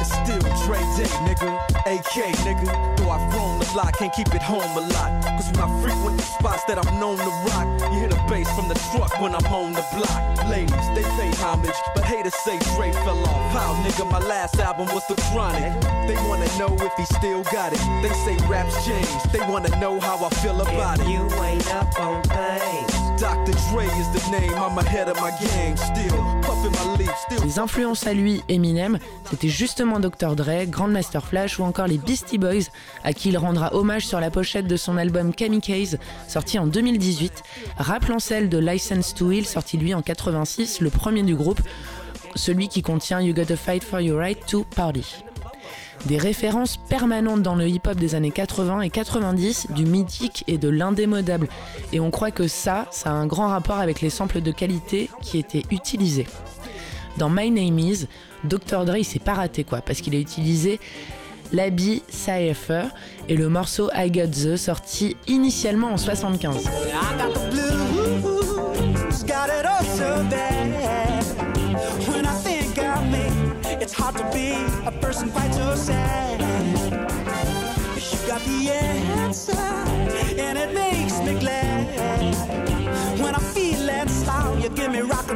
[0.00, 1.50] It's still Dre Day, nigga.
[1.86, 2.96] AK, nigga.
[2.96, 5.24] Though I've grown a lot, can't keep it home a lot.
[5.24, 8.50] Cause when I frequent the spots that I'm known to rock, you hear the bass
[8.54, 10.48] from the truck when I'm on the block.
[10.48, 13.52] Ladies, they pay homage, but haters say Dre fell off.
[13.52, 15.72] How, nigga, my last album was The Chronic.
[16.06, 17.80] They wanna know if he still got it.
[18.02, 19.32] They say raps changed.
[19.32, 21.10] They wanna know how I feel about If it.
[21.10, 22.97] you ain't up on things.
[27.44, 28.98] Les influences à lui, Eminem,
[29.28, 30.36] c'était justement Dr.
[30.36, 32.70] Dre, Grandmaster Flash ou encore les Beastie Boys,
[33.02, 35.98] à qui il rendra hommage sur la pochette de son album Kamikaze,
[36.28, 37.42] sorti en 2018,
[37.76, 41.60] rappelant celle de License to Ill, sorti lui en 86, le premier du groupe,
[42.36, 45.24] celui qui contient You Gotta Fight for Your Right to Party.
[46.06, 50.68] Des références permanentes dans le hip-hop des années 80 et 90, du mythique et de
[50.68, 51.48] l'indémodable.
[51.92, 55.10] Et on croit que ça, ça a un grand rapport avec les samples de qualité
[55.22, 56.26] qui étaient utilisés.
[57.16, 58.06] Dans My Name Is,
[58.44, 58.84] Dr.
[58.84, 60.78] Dre s'est pas raté quoi, parce qu'il a utilisé
[61.52, 62.84] l'habit Cypher
[63.28, 66.64] et le morceau I Got The sorti initialement en 75.
[73.10, 73.37] I
[73.80, 74.52] it's hard to be
[74.86, 76.40] a person quite so sad.
[77.94, 81.86] But you got the answer, and it makes me glad.
[83.20, 85.27] When I feel that sound, you give me rock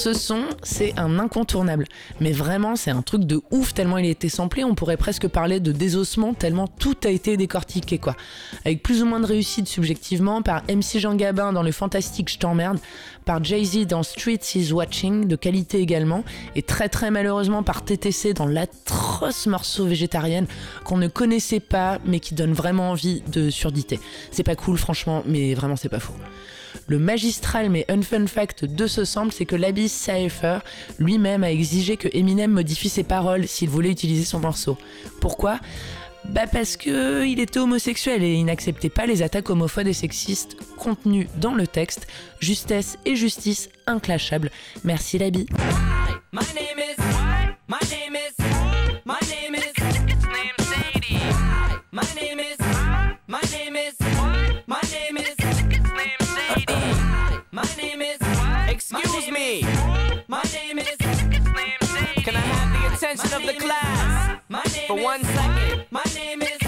[0.00, 1.84] Ce son, c'est un incontournable.
[2.20, 5.28] Mais vraiment, c'est un truc de ouf tellement il a été samplé, on pourrait presque
[5.28, 8.16] parler de désossement tellement tout a été décortiqué quoi.
[8.64, 12.38] Avec plus ou moins de réussite subjectivement par MC Jean Gabin dans le fantastique Je
[12.38, 12.78] t'emmerde,
[13.26, 16.24] par Jay-Z dans Streets is Watching, de qualité également,
[16.56, 20.46] et très très malheureusement par TTC dans l'atroce morceau végétarienne
[20.82, 24.00] qu'on ne connaissait pas mais qui donne vraiment envie de surdité.
[24.30, 26.14] C'est pas cool franchement, mais vraiment c'est pas fou.
[26.90, 30.58] Le magistral mais unfun fact de ce sample, c'est que l'Abyss Cypher
[30.98, 34.76] lui-même a exigé que Eminem modifie ses paroles s'il voulait utiliser son morceau.
[35.20, 35.60] Pourquoi?
[36.24, 40.56] Bah parce que il était homosexuel et il n'acceptait pas les attaques homophobes et sexistes
[40.76, 42.08] contenues dans le texte.
[42.40, 44.50] Justesse et justice inclashables.
[44.82, 45.46] Merci is.
[58.92, 59.62] Excuse me.
[60.26, 60.96] My name is.
[60.98, 65.04] Can I have the attention of the class My name for is.
[65.04, 65.84] one second?
[65.92, 66.58] My name is.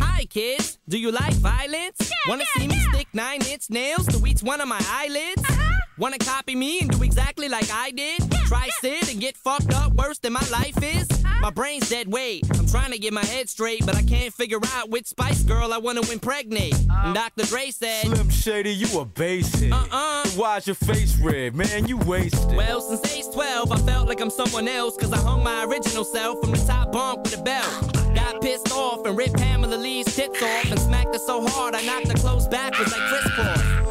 [0.00, 0.78] Hi, kids.
[0.88, 2.10] Do you like violence?
[2.26, 5.42] Wanna see me stick nine inch nails to each one of my eyelids?
[5.48, 5.70] Uh-huh.
[5.96, 8.20] Wanna copy me and do exactly like I did?
[8.46, 11.08] Try sit and get fucked up worse than my life is?
[11.08, 11.40] Uh-huh.
[11.40, 12.44] My brain's dead weight.
[12.58, 15.72] I'm trying to get my head straight, but I can't figure out which Spice Girl
[15.72, 16.74] I wanna impregnate.
[16.74, 17.02] Uh-huh.
[17.06, 17.44] And Dr.
[17.46, 19.72] Dre said, Slim Shady, you a basic.
[19.72, 20.26] Uh-uh.
[20.30, 21.54] Why's your face red?
[21.54, 22.56] Man, you wasted.
[22.56, 26.04] Well, since age 12, I felt like I'm someone else, cause I hung my original
[26.04, 27.94] self from the top bunk with a belt.
[28.14, 31.82] Got pissed off and ripped Pamela Lee's tits off and smacked her so hard I
[31.82, 33.24] knocked her clothes backwards like Chris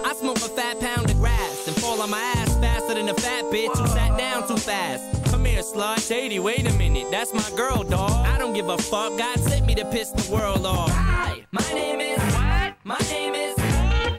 [0.06, 3.14] I smoke a fat pound of grass and fall on my ass faster than a
[3.14, 5.04] fat bitch who sat down too fast.
[5.32, 6.08] Come here, slut.
[6.08, 8.12] Shady, wait a minute, that's my girl, dog.
[8.26, 10.92] I don't give a fuck, God sent me to piss the world off.
[10.92, 11.46] Hi.
[11.52, 12.20] My name is.
[12.34, 12.74] What?
[12.84, 13.58] My name is.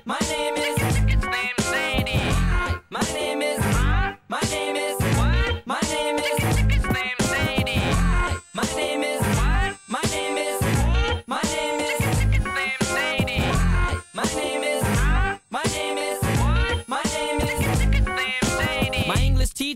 [0.05, 0.84] My name is.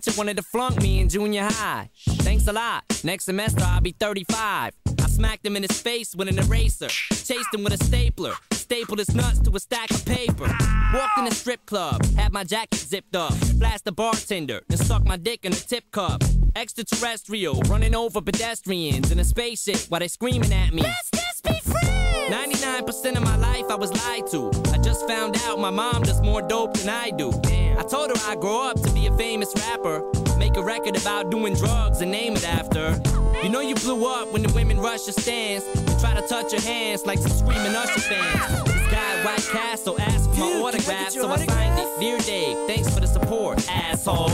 [0.00, 1.90] Teacher wanted to flunk me in junior high.
[2.22, 2.84] Thanks a lot.
[3.02, 4.72] Next semester I'll be 35.
[4.86, 6.88] I smacked him in his face with an eraser.
[6.88, 8.34] Chased him with a stapler.
[8.52, 10.46] Stapled his nuts to a stack of paper.
[10.94, 12.04] Walked in a strip club.
[12.16, 13.34] Had my jacket zipped up.
[13.54, 14.60] Blast the bartender.
[14.68, 16.22] Then stuck my dick in a tip cup.
[16.54, 17.60] Extraterrestrial.
[17.62, 20.82] Running over pedestrians in a spaceship while they screaming at me.
[20.82, 21.87] Let's just be friends.
[22.28, 24.50] 99% of my life I was lied to.
[24.72, 27.30] I just found out my mom does more dope than I do.
[27.78, 30.02] I told her I'd grow up to be a famous rapper.
[30.36, 33.00] Make a record about doing drugs and name it after.
[33.42, 35.64] You know you blew up when the women rush your stands.
[35.74, 38.64] And try to touch your hands like some screaming Usher fans.
[38.64, 42.00] This guy at White Castle asked for my autograph, so I signed it.
[42.00, 44.30] Dear Dave, thanks for the support, asshole.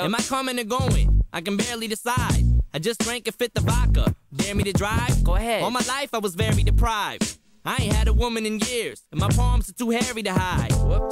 [0.00, 0.06] Alive.
[0.06, 1.22] Am I coming or going?
[1.32, 2.44] I can barely decide.
[2.72, 4.14] I just drank a fifth of vodka.
[4.34, 5.22] Dare me to drive?
[5.24, 5.62] Go ahead.
[5.62, 7.38] All my life I was very deprived.
[7.64, 10.70] I ain't had a woman in years, and my palms are too hairy to hide.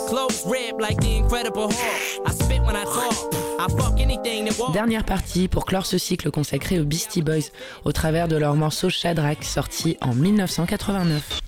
[0.08, 2.26] Clothes ripped like the Incredible Hulk.
[2.26, 3.34] I spit when I talk.
[3.60, 4.72] I fuck anything that walks.
[4.72, 7.50] Dernière partie pour clore ce cycle consacré aux Beastie Boys
[7.84, 11.40] au travers de leur morceau Shadrach sorti en 1989.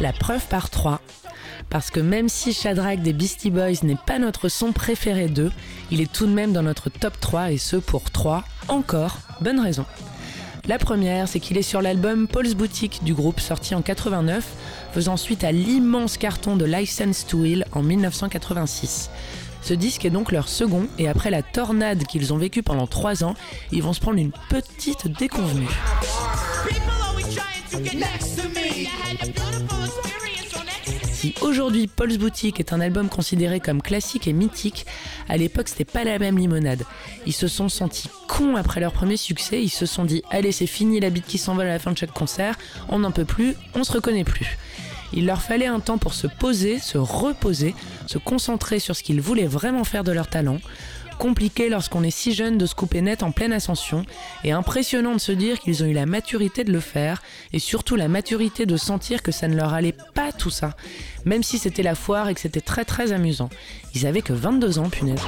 [0.00, 1.00] La preuve par 3.
[1.70, 5.50] Parce que même si Shadrach des Beastie Boys n'est pas notre son préféré d'eux,
[5.90, 9.60] il est tout de même dans notre top 3 et ce pour 3 encore bonnes
[9.60, 9.86] raisons.
[10.68, 14.44] La première, c'est qu'il est sur l'album Paul's Boutique du groupe sorti en 89,
[14.92, 19.10] faisant suite à l'immense carton de License to Will en 1986.
[19.66, 23.24] Ce disque est donc leur second et après la tornade qu'ils ont vécue pendant 3
[23.24, 23.34] ans,
[23.72, 25.66] ils vont se prendre une petite déconvenue.
[31.02, 34.86] Si aujourd'hui Paul's Boutique est un album considéré comme classique et mythique,
[35.28, 36.84] à l'époque c'était pas la même limonade.
[37.26, 40.68] Ils se sont sentis cons après leur premier succès, ils se sont dit allez c'est
[40.68, 42.56] fini la bite qui s'envole à la fin de chaque concert,
[42.88, 44.56] on n'en peut plus, on se reconnaît plus.
[45.12, 47.74] Il leur fallait un temps pour se poser, se reposer,
[48.06, 50.58] se concentrer sur ce qu'ils voulaient vraiment faire de leur talent.
[51.18, 54.04] Compliqué lorsqu'on est si jeune de se couper net en pleine ascension,
[54.44, 57.22] et impressionnant de se dire qu'ils ont eu la maturité de le faire,
[57.54, 60.76] et surtout la maturité de sentir que ça ne leur allait pas tout ça,
[61.24, 63.48] même si c'était la foire et que c'était très très amusant.
[63.94, 65.22] Ils avaient que 22 ans, punaise.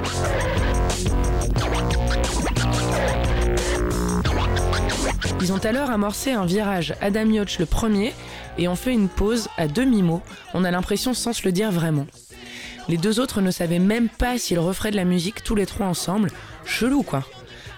[5.40, 8.12] Ils ont alors amorcé un virage Adam Yoch le premier
[8.58, 10.22] et ont fait une pause à demi-mot,
[10.54, 12.06] on a l'impression sans se le dire vraiment.
[12.88, 15.86] Les deux autres ne savaient même pas s'ils referaient de la musique tous les trois
[15.86, 16.30] ensemble,
[16.64, 17.24] chelou quoi.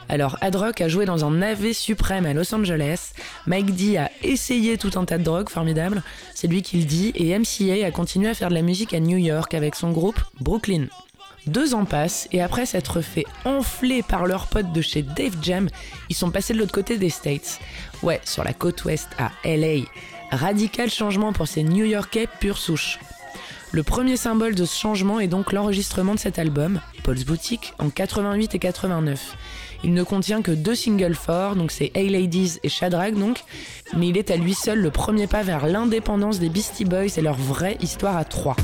[0.08, 3.12] Alors Ad Rock a joué dans un navet suprême à Los Angeles,
[3.46, 6.02] Mike D a essayé tout un tas de drogues formidables,
[6.34, 8.98] c'est lui qui le dit, et MCA a continué à faire de la musique à
[8.98, 10.86] New York avec son groupe Brooklyn.
[11.46, 15.68] Deux ans passent et après s'être fait enfler par leurs potes de chez Dave Jam,
[16.08, 17.60] ils sont passés de l'autre côté des States.
[18.02, 19.84] Ouais, sur la côte ouest à LA.
[20.30, 22.98] Radical changement pour ces New Yorkais pure souche.
[23.72, 27.90] Le premier symbole de ce changement est donc l'enregistrement de cet album, Paul's Boutique, en
[27.90, 29.36] 88 et 89.
[29.82, 33.42] Il ne contient que deux singles forts, donc c'est Hey Ladies et Shadrach donc,
[33.96, 37.22] mais il est à lui seul le premier pas vers l'indépendance des Beastie Boys et
[37.22, 38.56] leur vraie histoire à trois.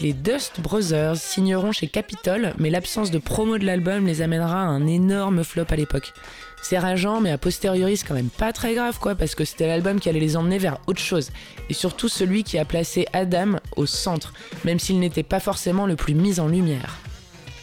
[0.00, 4.66] Les Dust Brothers, signeront chez Capitol, mais l'absence de promo de l'album les amènera à
[4.66, 6.12] un énorme flop à l'époque.
[6.62, 9.66] C'est rageant, mais a posteriori, c'est quand même pas très grave, quoi, parce que c'était
[9.66, 11.30] l'album qui allait les emmener vers autre chose.
[11.68, 14.32] Et surtout celui qui a placé Adam au centre,
[14.64, 16.98] même s'il n'était pas forcément le plus mis en lumière.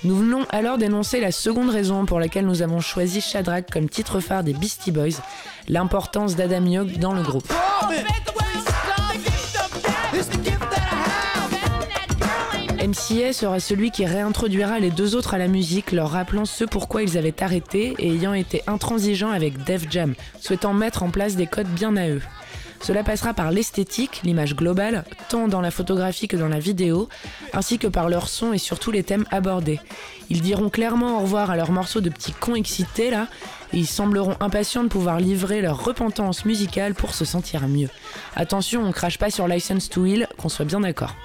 [0.03, 4.19] Nous venons alors d'énoncer la seconde raison pour laquelle nous avons choisi Shadrach comme titre
[4.19, 5.21] phare des Beastie Boys,
[5.67, 7.51] l'importance d'Adam Yoke dans le groupe.
[12.87, 17.03] MCA sera celui qui réintroduira les deux autres à la musique, leur rappelant ce pourquoi
[17.03, 21.47] ils avaient arrêté et ayant été intransigeants avec Def Jam, souhaitant mettre en place des
[21.47, 22.21] codes bien à eux.
[22.81, 27.09] Cela passera par l'esthétique, l'image globale, tant dans la photographie que dans la vidéo,
[27.51, 29.81] ainsi que par leur son et surtout les thèmes abordés.
[30.29, 33.27] Ils diront clairement au revoir à leurs morceaux de petits cons excités là,
[33.73, 37.89] et ils sembleront impatients de pouvoir livrer leur repentance musicale pour se sentir mieux.
[38.37, 41.15] Attention, on crache pas sur License to Heal, qu'on soit bien d'accord.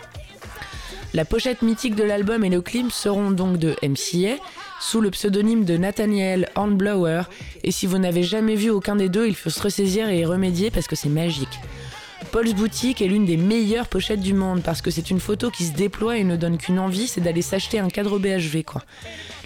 [1.14, 4.42] La pochette mythique de l'album et le clip seront donc de MCA,
[4.80, 7.24] sous le pseudonyme de Nathaniel Hornblower,
[7.62, 10.24] et si vous n'avez jamais vu aucun des deux, il faut se ressaisir et y
[10.24, 11.60] remédier parce que c'est magique.
[12.30, 15.66] Paul's Boutique est l'une des meilleures pochettes du monde parce que c'est une photo qui
[15.66, 18.82] se déploie et ne donne qu'une envie, c'est d'aller s'acheter un cadre BHV quoi.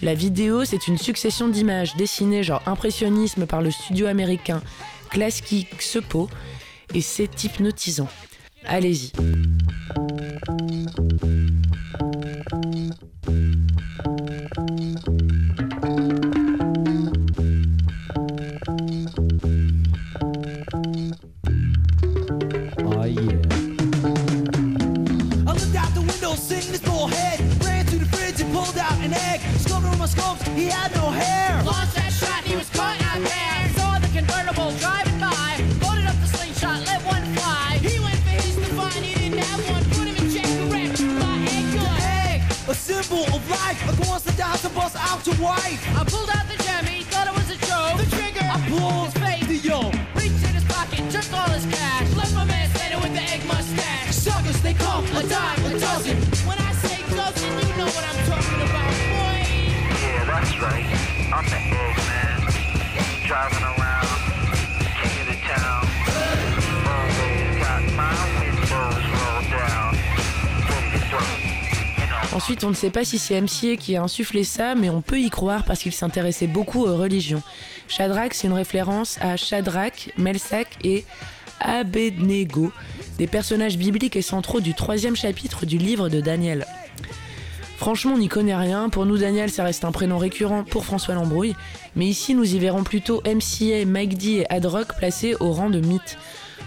[0.02, 4.62] La vidéo, c'est une succession d'images dessinées genre impressionnisme par le studio américain
[5.10, 5.66] Klasky
[6.94, 8.08] et c'est hypnotisant.
[8.68, 9.12] Allez-y.
[43.56, 44.00] Symbol of life.
[44.00, 45.80] A course that dies to bust out to wife.
[45.96, 47.98] I pulled out the gem, he thought it was a joke.
[47.98, 49.46] The trigger, I pulled his face.
[49.46, 49.90] the yo.
[50.14, 52.14] Reached in his pocket, took all his cash.
[52.14, 54.14] Left my man standing with the egg mustache.
[54.14, 56.16] Suckers, they come a dime a dozen.
[56.46, 59.40] When I say dozen, you know what I'm talking about, boy.
[60.02, 60.88] Yeah, that's right.
[61.32, 62.40] I'm the egg man.
[63.26, 64.18] Driving around,
[65.02, 65.82] king of the town.
[66.86, 69.95] Always got my windows rolled down.
[72.36, 75.18] Ensuite, on ne sait pas si c'est MCA qui a insufflé ça, mais on peut
[75.18, 77.42] y croire parce qu'il s'intéressait beaucoup aux religions.
[77.88, 81.06] Shadrach, c'est une référence à Shadrach, Melsac et
[81.60, 82.72] Abednego,
[83.16, 86.66] des personnages bibliques et centraux du troisième chapitre du livre de Daniel.
[87.78, 88.90] Franchement, on n'y connaît rien.
[88.90, 91.56] Pour nous, Daniel, ça reste un prénom récurrent pour François Lambrouille.
[91.94, 95.80] Mais ici, nous y verrons plutôt MCA, Mike et Ad Rock placés au rang de
[95.80, 96.18] mythes.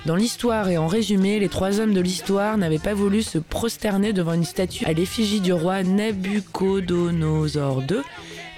[0.06, 4.14] Dans l'histoire et en résumé, les trois hommes de l'histoire n'avaient pas voulu se prosterner
[4.14, 7.98] devant une statue à l'effigie du roi Nabucodonosor II,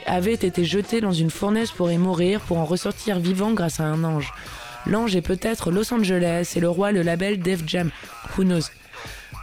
[0.06, 3.86] avaient été jetés dans une fournaise pour y mourir, pour en ressortir vivant grâce à
[3.86, 4.34] un ange.
[4.86, 7.90] L'ange est peut-être Los Angeles et le roi le label Def Jam.
[8.38, 8.70] Who knows?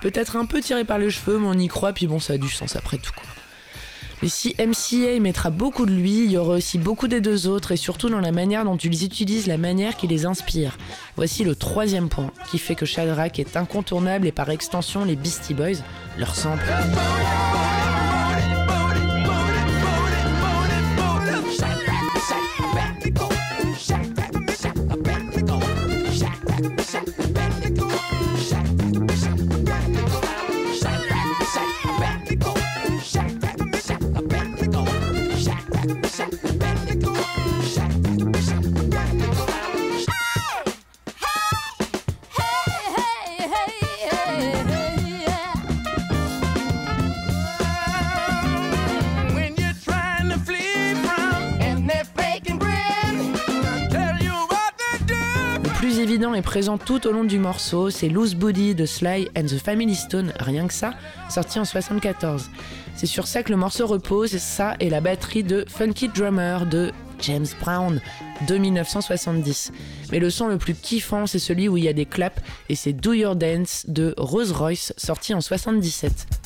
[0.01, 2.39] Peut-être un peu tiré par les cheveux, mais on y croit, puis bon, ça a
[2.39, 3.13] du sens après tout.
[3.15, 3.28] Quoi.
[4.23, 7.73] Et si MCA mettra beaucoup de lui, il y aura aussi beaucoup des deux autres,
[7.73, 10.77] et surtout dans la manière dont ils utilisent la manière qui les inspire.
[11.17, 15.55] Voici le troisième point, qui fait que Shadrach est incontournable et par extension les Beastie
[15.55, 15.79] Boys,
[16.19, 16.65] leur sample.
[56.35, 59.95] Et présent tout au long du morceau, c'est Loose Body de Sly and the Family
[59.95, 60.95] Stone, rien que ça,
[61.31, 62.51] sorti en 74.
[62.99, 66.67] C'est sur ça que le morceau repose, et ça et la batterie de Funky Drummer
[66.67, 66.91] de
[67.21, 68.01] James Brown
[68.49, 69.71] de 1970.
[70.11, 72.75] Mais le son le plus kiffant, c'est celui où il y a des claps, et
[72.75, 76.38] c'est Do Your Dance de Rose Royce, sorti en 77.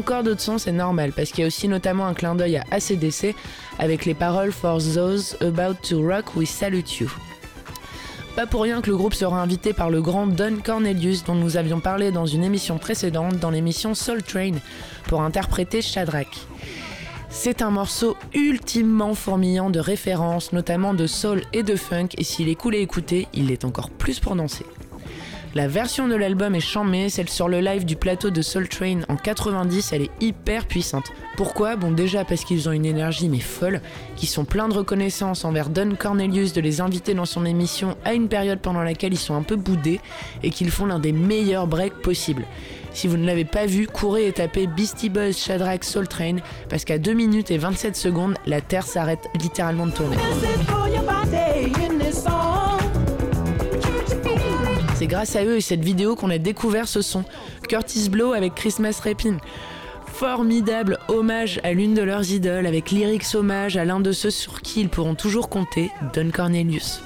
[0.00, 2.64] Encore d'autres sons, c'est normal, parce qu'il y a aussi notamment un clin d'œil à
[2.70, 3.34] ACDC
[3.78, 7.10] avec les paroles For those about to rock, we salute you.
[8.34, 11.58] Pas pour rien que le groupe sera invité par le grand Don Cornelius, dont nous
[11.58, 14.54] avions parlé dans une émission précédente, dans l'émission Soul Train,
[15.06, 16.46] pour interpréter Shadrach.
[17.28, 22.48] C'est un morceau ultimement fourmillant de références, notamment de soul et de funk, et s'il
[22.48, 24.64] est cool à écouter, il l'est encore plus pour danser.
[25.56, 29.00] La version de l'album est chamée, celle sur le live du plateau de Soul Train
[29.08, 31.10] en 90, elle est hyper puissante.
[31.36, 31.74] Pourquoi?
[31.74, 33.80] Bon déjà parce qu'ils ont une énergie mais folle,
[34.14, 38.14] qui sont pleins de reconnaissance envers Don Cornelius de les inviter dans son émission à
[38.14, 39.98] une période pendant laquelle ils sont un peu boudés
[40.44, 42.46] et qu'ils font l'un des meilleurs breaks possibles.
[42.92, 46.36] Si vous ne l'avez pas vu, courez et tapez Beastie Boys Shadrach Soul Train
[46.68, 50.16] parce qu'à 2 minutes et 27 secondes, la Terre s'arrête littéralement de tourner.
[55.00, 57.24] C'est grâce à eux et cette vidéo qu'on a découvert ce son.
[57.70, 59.38] Curtis Blow avec Christmas Rapping.
[60.04, 64.60] Formidable hommage à l'une de leurs idoles avec lyrics hommage à l'un de ceux sur
[64.60, 67.00] qui ils pourront toujours compter, Don Cornelius.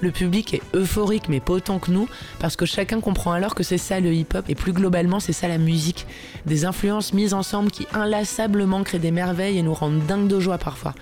[0.00, 2.08] Le public est euphorique mais pas autant que nous
[2.40, 5.46] parce que chacun comprend alors que c'est ça le hip-hop et plus globalement c'est ça
[5.46, 6.06] la musique.
[6.46, 10.58] Des influences mises ensemble qui inlassablement créent des merveilles et nous rendent dingues de joie
[10.58, 10.94] parfois.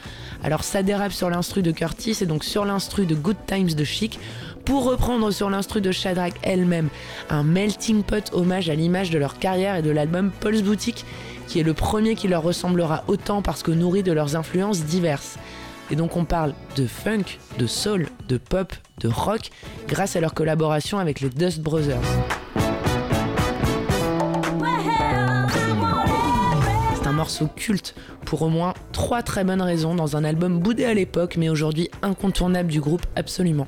[0.44, 3.84] Alors ça dérape sur l'instru de Curtis et donc sur l'instru de Good Times de
[3.84, 4.20] Chic
[4.64, 6.88] pour reprendre sur l'instru de Shadrach elle-même
[7.30, 11.04] un melting pot hommage à l'image de leur carrière et de l'album Paul's Boutique
[11.48, 15.38] qui est le premier qui leur ressemblera autant parce que nourri de leurs influences diverses.
[15.90, 19.50] Et donc on parle de funk, de soul, de pop, de rock
[19.88, 22.00] grâce à leur collaboration avec les Dust Brothers.
[26.94, 27.94] C'est un morceau culte
[28.24, 31.90] pour au moins trois très bonnes raisons dans un album boudé à l'époque mais aujourd'hui
[32.00, 33.66] incontournable du groupe absolument.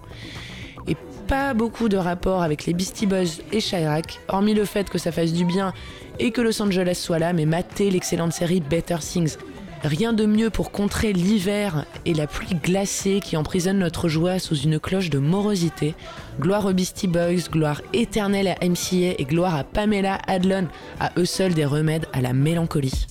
[1.29, 5.11] Pas beaucoup de rapport avec les Beastie Boys et Chirac, hormis le fait que ça
[5.11, 5.73] fasse du bien
[6.19, 9.37] et que Los Angeles soit là, mais matez l'excellente série Better Things.
[9.83, 14.57] Rien de mieux pour contrer l'hiver et la pluie glacée qui emprisonne notre joie sous
[14.57, 15.95] une cloche de morosité.
[16.41, 20.69] Gloire aux Beastie Boys, gloire éternelle à MCA et gloire à Pamela Adlon,
[21.01, 23.07] à eux seuls des remèdes à la mélancolie.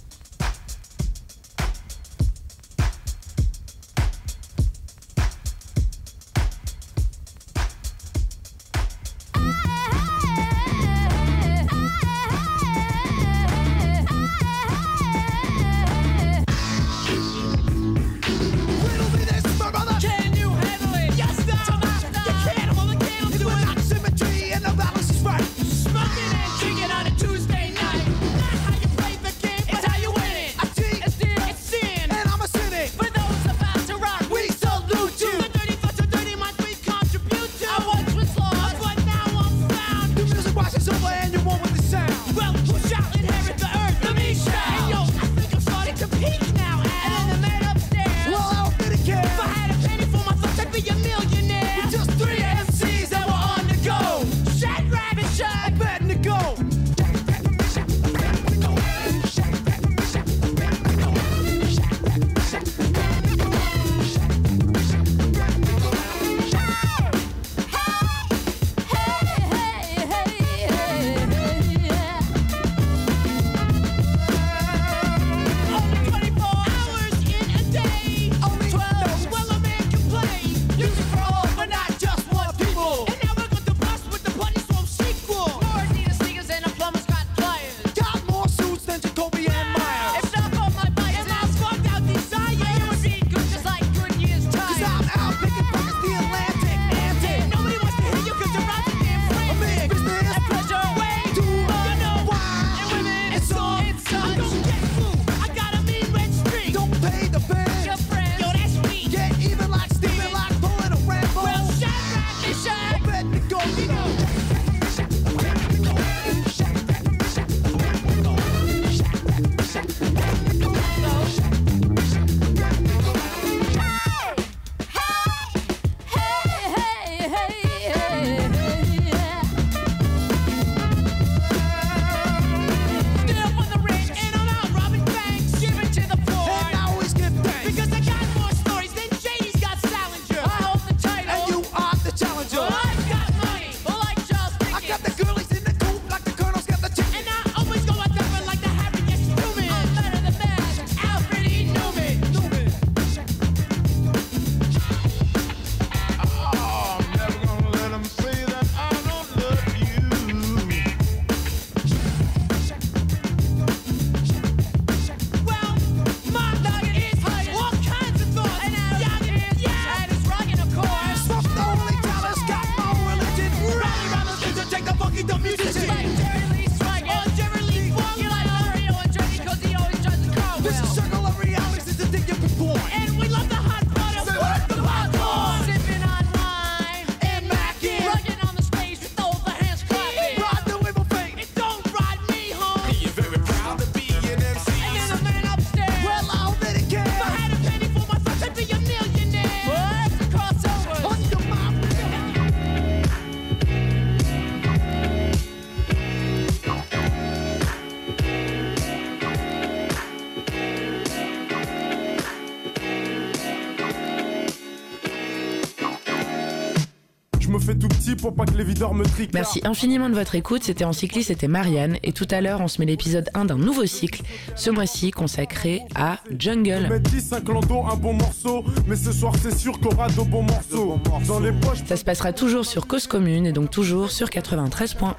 [218.33, 219.33] Pas que les videurs me triquent.
[219.33, 220.63] Merci infiniment de votre écoute.
[220.63, 221.97] C'était en cycliste, c'était Marianne.
[222.03, 224.21] Et tout à l'heure, on se met l'épisode 1 d'un nouveau cycle,
[224.55, 226.87] ce mois-ci consacré à Jungle.
[226.89, 228.63] Métis, un clando, un bon morceau.
[228.87, 230.99] Mais ce soir, c'est sûr qu'on aura de bons morceaux.
[231.27, 235.13] Dans les poches, Ça se passera toujours sur Cause Commune et donc toujours sur 93.1.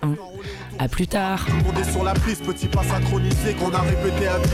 [0.78, 1.46] À plus tard.
[1.72, 4.48] On est sur la piste, petit pas synchronisé qu'on a répété à 10.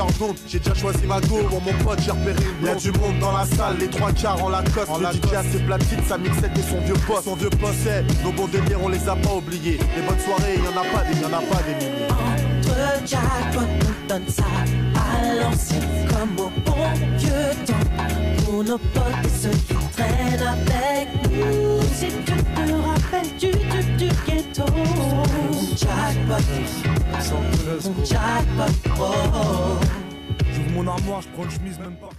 [0.00, 1.42] La d'onde, j'ai déjà choisi ma go.
[1.50, 4.42] Pour mon pote, j'ai repéré une Y'a du monde dans la salle, les trois quarts
[4.42, 4.88] en Lacoste.
[4.88, 7.24] En le DJ a ses platines, sa mixette et son vieux poste.
[7.24, 9.78] Son vieux poste, c'est nos bons délires, on les a pas oubliés.
[9.94, 12.08] Les bonnes soirées, y'en a pas des, y'en a pas des milliers.
[12.08, 14.44] Entre jackpot, on donne ça
[14.96, 16.88] à l'ancienne comme au bon
[17.18, 18.44] vieux temps.
[18.46, 21.82] Pour nos potes et ceux qui traînent avec nous.
[21.94, 24.64] Si tu te rappelles du, du, du ghetto.
[25.80, 26.44] Jackpot,
[28.04, 29.80] jackpot, oh.
[30.52, 32.10] j'ouvre mon armoire, je prends une chemise même pas.